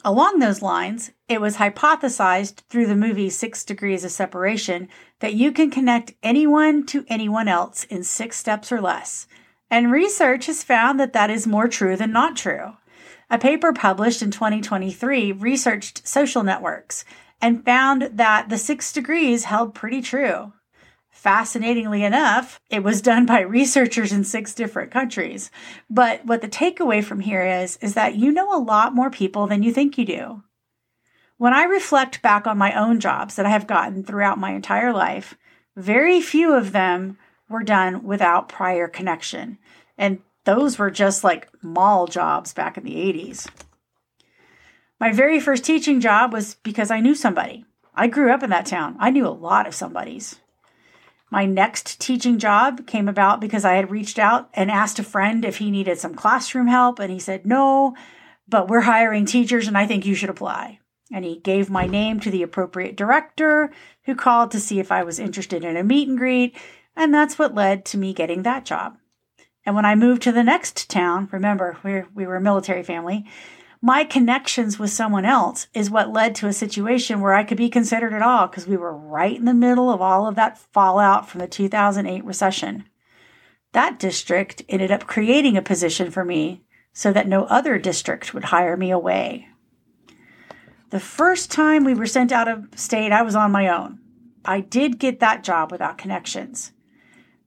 Along 0.04 0.38
those 0.38 0.62
lines, 0.62 1.12
it 1.28 1.42
was 1.42 1.58
hypothesized 1.58 2.58
through 2.70 2.86
the 2.86 2.96
movie 2.96 3.30
Six 3.30 3.64
Degrees 3.64 4.04
of 4.04 4.12
Separation 4.12 4.88
that 5.20 5.34
you 5.34 5.52
can 5.52 5.72
connect 5.72 6.14
anyone 6.22 6.86
to 6.86 7.06
anyone 7.08 7.48
else 7.48 7.86
in 7.86 8.04
six 8.04 8.38
steps 8.38 8.72
or 8.72 8.80
less. 8.80 9.26
And 9.72 9.92
research 9.92 10.46
has 10.46 10.64
found 10.64 11.00
that 11.00 11.14
that 11.14 11.32
is 11.32 11.48
more 11.48 11.68
true 11.68 11.96
than 11.96 12.12
not 12.12 12.36
true. 12.36 12.74
A 13.32 13.40
paper 13.40 13.74
published 13.74 14.22
in 14.22 14.30
2023 14.30 15.32
researched 15.32 16.08
social 16.08 16.44
networks 16.44 17.04
and 17.42 17.66
found 17.66 18.10
that 18.14 18.50
the 18.50 18.60
six 18.60 18.94
degrees 18.94 19.46
held 19.46 19.74
pretty 19.74 20.02
true. 20.04 20.54
Fascinatingly 21.26 22.04
enough, 22.04 22.62
it 22.70 22.84
was 22.84 23.02
done 23.02 23.26
by 23.26 23.40
researchers 23.40 24.12
in 24.12 24.24
six 24.24 24.54
different 24.54 24.92
countries. 24.92 25.50
But 25.90 26.24
what 26.24 26.42
the 26.42 26.48
takeaway 26.48 27.04
from 27.04 27.22
here 27.22 27.44
is, 27.44 27.78
is 27.78 27.96
that 27.96 28.14
you 28.14 28.32
know 28.32 28.56
a 28.56 28.62
lot 28.62 28.94
more 28.94 29.10
people 29.10 29.48
than 29.48 29.64
you 29.64 29.74
think 29.74 29.98
you 29.98 30.06
do. 30.06 30.44
When 31.38 31.52
I 31.52 31.64
reflect 31.64 32.22
back 32.22 32.46
on 32.46 32.60
my 32.60 32.80
own 32.80 33.00
jobs 33.00 33.38
that 33.38 33.48
I 33.48 33.50
have 33.50 33.66
gotten 33.66 34.04
throughout 34.04 34.38
my 34.38 34.52
entire 34.52 34.94
life, 34.94 35.36
very 35.76 36.22
few 36.22 36.54
of 36.54 36.74
them 36.74 37.18
were 37.50 37.64
done 37.64 38.04
without 38.04 38.48
prior 38.48 38.88
connection. 38.88 39.58
And 39.98 40.20
those 40.44 40.78
were 40.78 40.92
just 40.92 41.24
like 41.24 41.50
mall 41.64 42.06
jobs 42.06 42.54
back 42.54 42.78
in 42.78 42.84
the 42.84 42.98
80s. 42.98 43.50
My 45.00 45.12
very 45.12 45.40
first 45.40 45.64
teaching 45.64 46.00
job 46.00 46.32
was 46.32 46.58
because 46.62 46.92
I 46.92 47.00
knew 47.00 47.16
somebody. 47.16 47.66
I 47.96 48.06
grew 48.06 48.32
up 48.32 48.44
in 48.44 48.52
that 48.52 48.68
town. 48.68 48.96
I 49.00 49.10
knew 49.10 49.26
a 49.26 49.30
lot 49.30 49.66
of 49.66 49.74
somebody's. 49.74 50.40
My 51.36 51.46
next 51.46 52.00
teaching 52.00 52.40
job 52.40 52.88
came 52.88 53.10
about 53.10 53.42
because 53.42 53.66
I 53.66 53.74
had 53.74 53.92
reached 53.92 54.18
out 54.18 54.50
and 54.54 54.72
asked 54.72 55.00
a 55.00 55.04
friend 55.04 55.44
if 55.44 55.58
he 55.58 55.70
needed 55.70 56.00
some 56.00 56.16
classroom 56.16 56.68
help, 56.68 56.98
and 56.98 57.12
he 57.12 57.20
said, 57.20 57.46
No, 57.46 57.94
but 58.48 58.70
we're 58.70 58.80
hiring 58.80 59.26
teachers 59.26 59.68
and 59.68 59.78
I 59.78 59.86
think 59.86 60.06
you 60.06 60.16
should 60.16 60.30
apply. 60.30 60.80
And 61.12 61.26
he 61.26 61.40
gave 61.40 61.70
my 61.70 61.88
name 61.88 62.22
to 62.22 62.32
the 62.32 62.42
appropriate 62.42 62.96
director 62.96 63.70
who 64.06 64.16
called 64.16 64.50
to 64.52 64.62
see 64.62 64.80
if 64.80 64.94
I 64.94 65.04
was 65.04 65.20
interested 65.20 65.66
in 65.66 65.76
a 65.76 65.84
meet 65.84 66.08
and 66.08 66.18
greet, 66.18 66.56
and 66.96 67.14
that's 67.14 67.38
what 67.38 67.54
led 67.54 67.84
to 67.88 67.98
me 67.98 68.14
getting 68.14 68.44
that 68.44 68.64
job. 68.64 68.96
And 69.66 69.76
when 69.76 69.84
I 69.84 69.96
moved 69.96 70.22
to 70.22 70.32
the 70.32 70.42
next 70.42 70.90
town, 70.90 71.28
remember, 71.34 71.78
we 71.84 72.04
we 72.14 72.26
were 72.26 72.38
a 72.38 72.42
military 72.42 72.84
family, 72.84 73.26
my 73.86 74.04
connections 74.04 74.80
with 74.80 74.90
someone 74.90 75.26
else 75.26 75.68
is 75.76 75.92
what 75.92 76.12
led 76.12 76.34
to 76.34 76.48
a 76.48 76.54
situation 76.54 77.22
where 77.22 77.36
I 77.36 77.44
could 77.44 77.56
be 77.56 77.70
considered 77.70 78.14
at 78.14 78.22
all 78.24 78.48
because 78.48 78.66
we 78.66 78.78
were 78.78 78.98
right 78.98 79.38
in 79.38 79.46
the 79.46 79.54
middle 79.54 79.92
of 79.92 80.02
all 80.02 80.26
of 80.26 80.34
that 80.34 80.58
fallout 80.58 81.30
from 81.30 81.40
the 81.40 81.48
2008 81.48 82.26
recession. 82.26 82.86
That 83.74 84.00
district 84.00 84.64
ended 84.68 84.90
up 84.90 85.06
creating 85.06 85.56
a 85.56 85.62
position 85.62 86.10
for 86.10 86.26
me 86.26 86.64
so 86.94 87.14
that 87.14 87.28
no 87.28 87.44
other 87.44 87.78
district 87.78 88.34
would 88.34 88.46
hire 88.46 88.76
me 88.76 88.90
away. 88.90 89.50
The 90.90 91.00
first 91.00 91.52
time 91.52 91.84
we 91.84 91.94
were 91.94 92.08
sent 92.08 92.32
out 92.32 92.48
of 92.48 92.70
state, 92.76 93.12
I 93.12 93.22
was 93.22 93.36
on 93.36 93.52
my 93.52 93.68
own. 93.68 94.00
I 94.44 94.62
did 94.62 94.98
get 94.98 95.20
that 95.20 95.44
job 95.44 95.72
without 95.72 96.00
connections. 96.00 96.72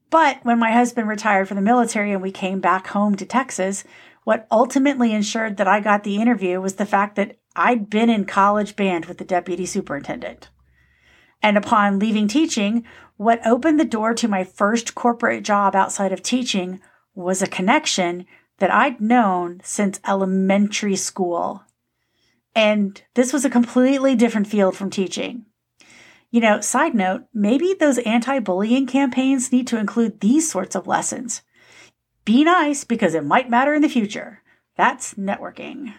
But 0.09 0.39
when 0.45 0.61
my 0.61 0.71
husband 0.71 1.09
retired 1.09 1.49
from 1.49 1.57
the 1.57 1.63
military 1.63 2.13
and 2.13 2.23
we 2.23 2.31
came 2.31 2.61
back 2.61 2.87
home 2.87 3.17
to 3.17 3.27
Texas, 3.27 3.83
what 4.29 4.47
ultimately 4.51 5.15
ensured 5.15 5.57
that 5.57 5.67
I 5.67 5.81
got 5.81 6.05
the 6.05 6.21
interview 6.21 6.61
was 6.61 6.75
the 6.75 6.85
fact 6.85 7.17
that 7.17 7.39
I'd 7.57 7.89
been 7.89 8.11
in 8.11 8.27
college 8.27 8.77
band 8.77 9.07
with 9.07 9.17
the 9.17 9.25
deputy 9.25 9.65
superintendent. 9.65 10.51
And 11.41 11.57
upon 11.57 11.99
leaving 11.99 12.29
teaching, 12.29 12.85
what 13.17 13.41
opened 13.47 13.81
the 13.81 13.87
door 13.87 14.13
to 14.13 14.29
my 14.29 14.45
first 14.45 14.95
corporate 14.95 15.45
job 15.45 15.75
outside 15.75 16.13
of 16.13 16.23
teaching 16.23 16.79
was 17.15 17.41
a 17.41 17.47
connection 17.47 18.27
that 18.59 18.71
I'd 18.71 19.01
known 19.01 19.63
since 19.65 19.99
elementary 20.07 20.97
school. 20.97 21.63
And 22.55 23.01
this 23.15 23.33
was 23.33 23.47
a 23.47 23.51
completely 23.51 24.15
different 24.15 24.47
field 24.47 24.77
from 24.77 24.91
teaching. 24.91 25.47
You 26.31 26.43
know, 26.43 26.61
side 26.61 26.95
note, 26.95 27.23
maybe 27.33 27.73
those 27.73 27.97
anti 28.01 28.41
bullying 28.41 28.87
campaigns 28.87 29.51
need 29.53 29.67
to 29.69 29.79
include 29.79 30.21
these 30.21 30.51
sorts 30.51 30.77
of 30.77 30.87
lessons. 30.87 31.41
Be 32.29 32.45
nice 32.45 32.85
because 32.85 33.15
it 33.15 33.25
might 33.25 33.49
matter 33.49 33.73
in 33.73 33.81
the 33.81 33.89
future. 33.89 34.43
That's 34.77 35.15
networking. 35.15 35.95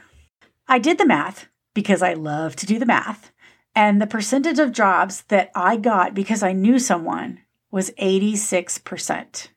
I 0.67 0.77
did 0.77 0.99
the 0.99 1.05
math 1.07 1.47
because 1.73 2.03
I 2.03 2.13
love 2.13 2.55
to 2.57 2.67
do 2.67 2.77
the 2.77 2.85
math, 2.85 3.31
and 3.73 3.99
the 3.99 4.05
percentage 4.05 4.59
of 4.59 4.71
jobs 4.71 5.23
that 5.29 5.49
I 5.55 5.75
got 5.75 6.13
because 6.13 6.43
I 6.43 6.51
knew 6.51 6.77
someone 6.77 7.39
was 7.71 7.89
86%. 7.99 9.47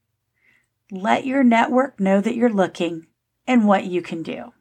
Let 0.91 1.27
your 1.27 1.45
network 1.45 2.01
know 2.01 2.23
that 2.23 2.37
you're 2.37 2.49
looking 2.49 3.07
and 3.47 3.69
what 3.69 3.85
you 3.85 4.01
can 4.01 4.23
do. 4.23 4.55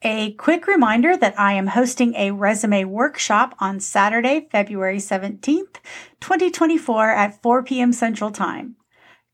A 0.00 0.32
quick 0.32 0.66
reminder 0.66 1.14
that 1.14 1.38
I 1.38 1.52
am 1.52 1.66
hosting 1.66 2.14
a 2.14 2.30
resume 2.30 2.84
workshop 2.84 3.54
on 3.58 3.80
Saturday, 3.80 4.48
February 4.50 4.96
17th, 4.96 5.76
2024 6.20 7.10
at 7.10 7.42
4 7.42 7.62
p.m. 7.64 7.92
Central 7.92 8.30
Time. 8.30 8.76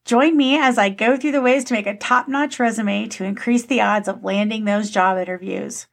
Join 0.06 0.36
me 0.36 0.56
as 0.56 0.78
I 0.78 0.88
go 0.88 1.16
through 1.16 1.32
the 1.32 1.42
ways 1.42 1.64
to 1.64 1.74
make 1.74 1.88
a 1.88 1.96
top 1.96 2.28
notch 2.28 2.60
resume 2.60 3.08
to 3.08 3.24
increase 3.24 3.66
the 3.66 3.80
odds 3.80 4.06
of 4.06 4.22
landing 4.22 4.64
those 4.64 4.88
job 4.88 5.18
interviews. 5.18 5.88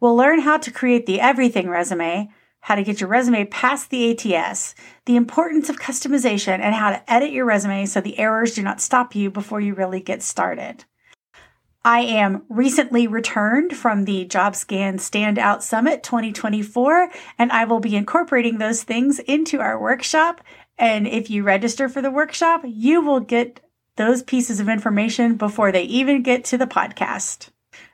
We'll 0.00 0.14
learn 0.14 0.40
how 0.40 0.58
to 0.58 0.70
create 0.70 1.06
the 1.06 1.18
everything 1.18 1.70
resume, 1.70 2.28
how 2.60 2.74
to 2.74 2.84
get 2.84 3.00
your 3.00 3.08
resume 3.08 3.46
past 3.46 3.88
the 3.88 4.10
ATS, 4.10 4.74
the 5.06 5.16
importance 5.16 5.70
of 5.70 5.80
customization, 5.80 6.60
and 6.60 6.74
how 6.74 6.90
to 6.90 7.10
edit 7.10 7.30
your 7.30 7.46
resume 7.46 7.86
so 7.86 8.02
the 8.02 8.18
errors 8.18 8.54
do 8.54 8.62
not 8.62 8.82
stop 8.82 9.14
you 9.14 9.30
before 9.30 9.62
you 9.62 9.72
really 9.72 10.00
get 10.00 10.22
started. 10.22 10.84
I 11.86 12.00
am 12.00 12.44
recently 12.50 13.06
returned 13.06 13.76
from 13.76 14.04
the 14.04 14.26
JobScan 14.26 14.94
Standout 14.94 15.62
Summit 15.62 16.02
2024, 16.02 17.10
and 17.38 17.52
I 17.52 17.64
will 17.64 17.80
be 17.80 17.96
incorporating 17.96 18.58
those 18.58 18.82
things 18.82 19.18
into 19.20 19.60
our 19.60 19.78
workshop 19.78 20.42
and 20.78 21.06
if 21.06 21.30
you 21.30 21.42
register 21.42 21.88
for 21.88 22.02
the 22.02 22.10
workshop, 22.10 22.62
you 22.64 23.00
will 23.00 23.20
get 23.20 23.60
those 23.96 24.22
pieces 24.22 24.60
of 24.60 24.68
information 24.68 25.36
before 25.36 25.70
they 25.70 25.84
even 25.84 26.22
get 26.22 26.44
to 26.44 26.58
the 26.58 26.66
podcast. 26.66 27.50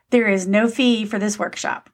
There 0.09 0.27
is 0.27 0.47
no 0.47 0.67
fee 0.67 1.05
for 1.05 1.19
this 1.19 1.37
workshop. 1.37 1.89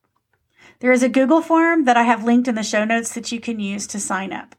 There 0.80 0.92
is 0.92 1.04
a 1.04 1.10
Google 1.10 1.42
form 1.42 1.86
that 1.86 1.98
I 1.98 2.04
have 2.04 2.24
linked 2.24 2.48
in 2.48 2.56
the 2.56 2.64
show 2.64 2.86
notes 2.86 3.14
that 3.14 3.32
you 3.32 3.40
can 3.40 3.60
use 3.60 3.88
to 3.88 4.00
sign 4.00 4.32
up. 4.32 4.56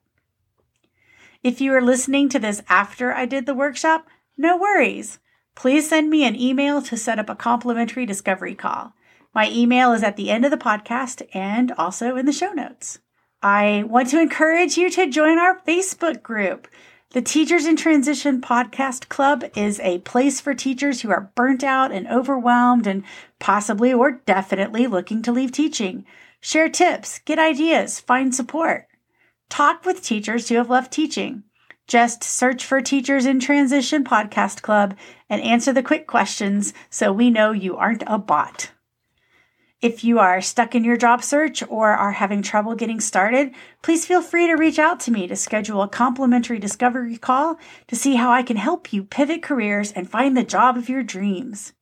If 1.43 1.61
you 1.61 1.73
are 1.73 1.81
listening 1.81 2.29
to 2.31 2.39
this 2.39 2.63
after 2.69 3.13
I 3.13 3.25
did 3.25 3.47
the 3.47 3.55
workshop, 3.55 4.07
no 4.37 4.57
worries. 4.57 5.19
Please 5.55 5.89
send 5.89 6.11
me 6.11 6.25
an 6.25 6.39
email 6.39 6.83
to 6.83 6.97
set 6.97 7.19
up 7.19 7.29
a 7.29 7.37
complimentary 7.37 8.07
discovery 8.07 8.55
call. 8.55 8.95
My 9.35 9.51
email 9.51 9.93
is 9.93 10.03
at 10.03 10.17
the 10.17 10.31
end 10.31 10.45
of 10.45 10.51
the 10.51 10.57
podcast 10.57 11.27
and 11.33 11.73
also 11.73 12.17
in 12.17 12.27
the 12.27 12.33
show 12.33 12.53
notes. 12.53 12.99
I 13.43 13.85
want 13.87 14.09
to 14.09 14.21
encourage 14.21 14.77
you 14.77 14.91
to 14.91 15.07
join 15.07 15.39
our 15.39 15.61
Facebook 15.61 16.25
group. 16.25 16.67
The 17.11 17.23
Teachers 17.23 17.67
in 17.67 17.77
Transition 17.77 18.41
Podcast 18.41 19.09
Club 19.09 19.45
is 19.55 19.79
a 19.79 20.01
place 20.01 20.41
for 20.41 20.55
teachers 20.55 21.03
who 21.03 21.11
are 21.11 21.31
burnt 21.37 21.63
out 21.63 21.93
and 21.93 22.09
overwhelmed 22.09 22.89
and 22.89 23.05
possibly 23.39 23.93
or 23.93 24.21
definitely 24.27 24.89
looking 24.89 25.23
to 25.23 25.31
leave 25.31 25.53
teaching. 25.53 26.05
Share 26.41 26.69
tips, 26.69 27.21
get 27.21 27.39
ideas, 27.39 28.01
find 28.01 28.35
support. 28.35 28.89
Talk 29.49 29.85
with 29.85 30.03
teachers 30.03 30.49
who 30.49 30.57
have 30.57 30.69
left 30.69 30.93
teaching. 30.93 31.45
Just 31.87 32.25
search 32.25 32.65
for 32.65 32.81
Teachers 32.81 33.25
in 33.25 33.39
Transition 33.39 34.03
Podcast 34.03 34.63
Club 34.63 34.97
and 35.31 35.41
answer 35.43 35.73
the 35.73 35.83
quick 35.83 36.09
questions 36.09 36.75
so 36.91 37.13
we 37.13 37.31
know 37.31 37.53
you 37.53 37.77
aren't 37.77 38.03
a 38.09 38.19
bot. 38.19 38.73
If 39.81 40.03
you 40.03 40.19
are 40.19 40.41
stuck 40.41 40.75
in 40.75 40.83
your 40.83 40.97
job 40.97 41.23
search 41.23 41.63
or 41.69 41.93
are 41.93 42.11
having 42.11 42.43
trouble 42.43 42.75
getting 42.75 42.99
started, 42.99 43.55
please 43.81 44.05
feel 44.05 44.21
free 44.21 44.49
to 44.49 44.57
reach 44.57 44.77
out 44.77 44.99
to 45.01 45.13
me 45.13 45.29
to 45.29 45.37
schedule 45.37 45.83
a 45.83 45.89
complimentary 45.89 46.59
discovery 46.59 47.17
call 47.17 47.59
to 47.87 47.95
see 47.95 48.17
how 48.17 48.33
I 48.33 48.43
can 48.43 48.57
help 48.57 48.93
you 48.93 49.05
pivot 49.05 49.41
careers 49.41 49.93
and 49.93 50.11
find 50.11 50.37
the 50.37 50.43
job 50.43 50.77
of 50.77 50.89
your 50.89 51.05
dreams. 51.05 51.75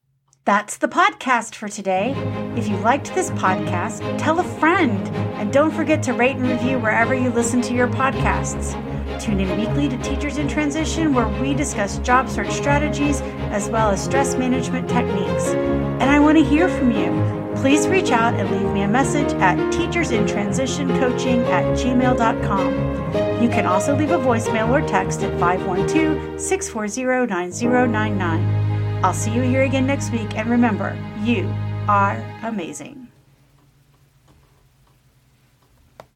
That's 0.45 0.77
the 0.77 0.89
podcast 0.89 1.55
for 1.55 1.69
today. 1.69 2.13
If 2.55 2.69
you 2.69 2.77
liked 2.77 3.15
this 3.15 3.31
podcast, 3.31 4.19
tell 4.19 4.41
a 4.41 4.45
friend 4.45 5.09
and 5.39 5.51
don't 5.51 5.73
forget 5.73 6.03
to 6.03 6.13
rate 6.13 6.37
and 6.37 6.47
review 6.47 6.79
wherever 6.79 7.15
you 7.15 7.31
listen 7.31 7.63
to 7.63 7.73
your 7.73 7.89
podcasts. 7.89 8.75
Tune 9.19 9.41
in 9.41 9.59
weekly 9.59 9.89
to 9.89 9.97
Teachers 10.03 10.37
in 10.37 10.49
Transition, 10.49 11.15
where 11.15 11.29
we 11.41 11.55
discuss 11.55 11.97
job 12.01 12.29
search 12.29 12.51
strategies 12.51 13.23
as 13.53 13.71
well 13.71 13.89
as 13.89 14.05
stress 14.05 14.35
management 14.35 14.87
techniques. 14.87 15.47
And 15.49 16.11
I 16.11 16.21
want 16.21 16.37
to 16.37 16.45
hear 16.45 16.69
from 16.69 16.91
you 16.91 17.46
please 17.57 17.89
reach 17.89 18.11
out 18.11 18.35
and 18.35 18.51
leave 18.51 18.73
me 18.73 18.83
a 18.83 18.89
message 18.89 19.33
at 19.35 19.57
teachersintransitioncoaching 19.73 21.45
at 21.47 21.65
gmail.com. 21.77 23.43
You 23.43 23.49
can 23.49 23.67
also 23.67 23.97
leave 23.97 24.11
a 24.11 24.19
voicemail 24.19 24.71
or 24.71 24.87
text 24.87 25.23
at 25.23 25.39
512 25.39 26.41
640 26.41 27.27
9099. 27.27 29.05
I'll 29.05 29.15
see 29.15 29.33
you 29.33 29.43
here 29.43 29.63
again 29.63 29.87
next 29.87 30.11
week, 30.11 30.37
and 30.37 30.49
remember, 30.49 30.97
you 31.23 31.47
are 31.89 32.17
amazing. 32.43 33.06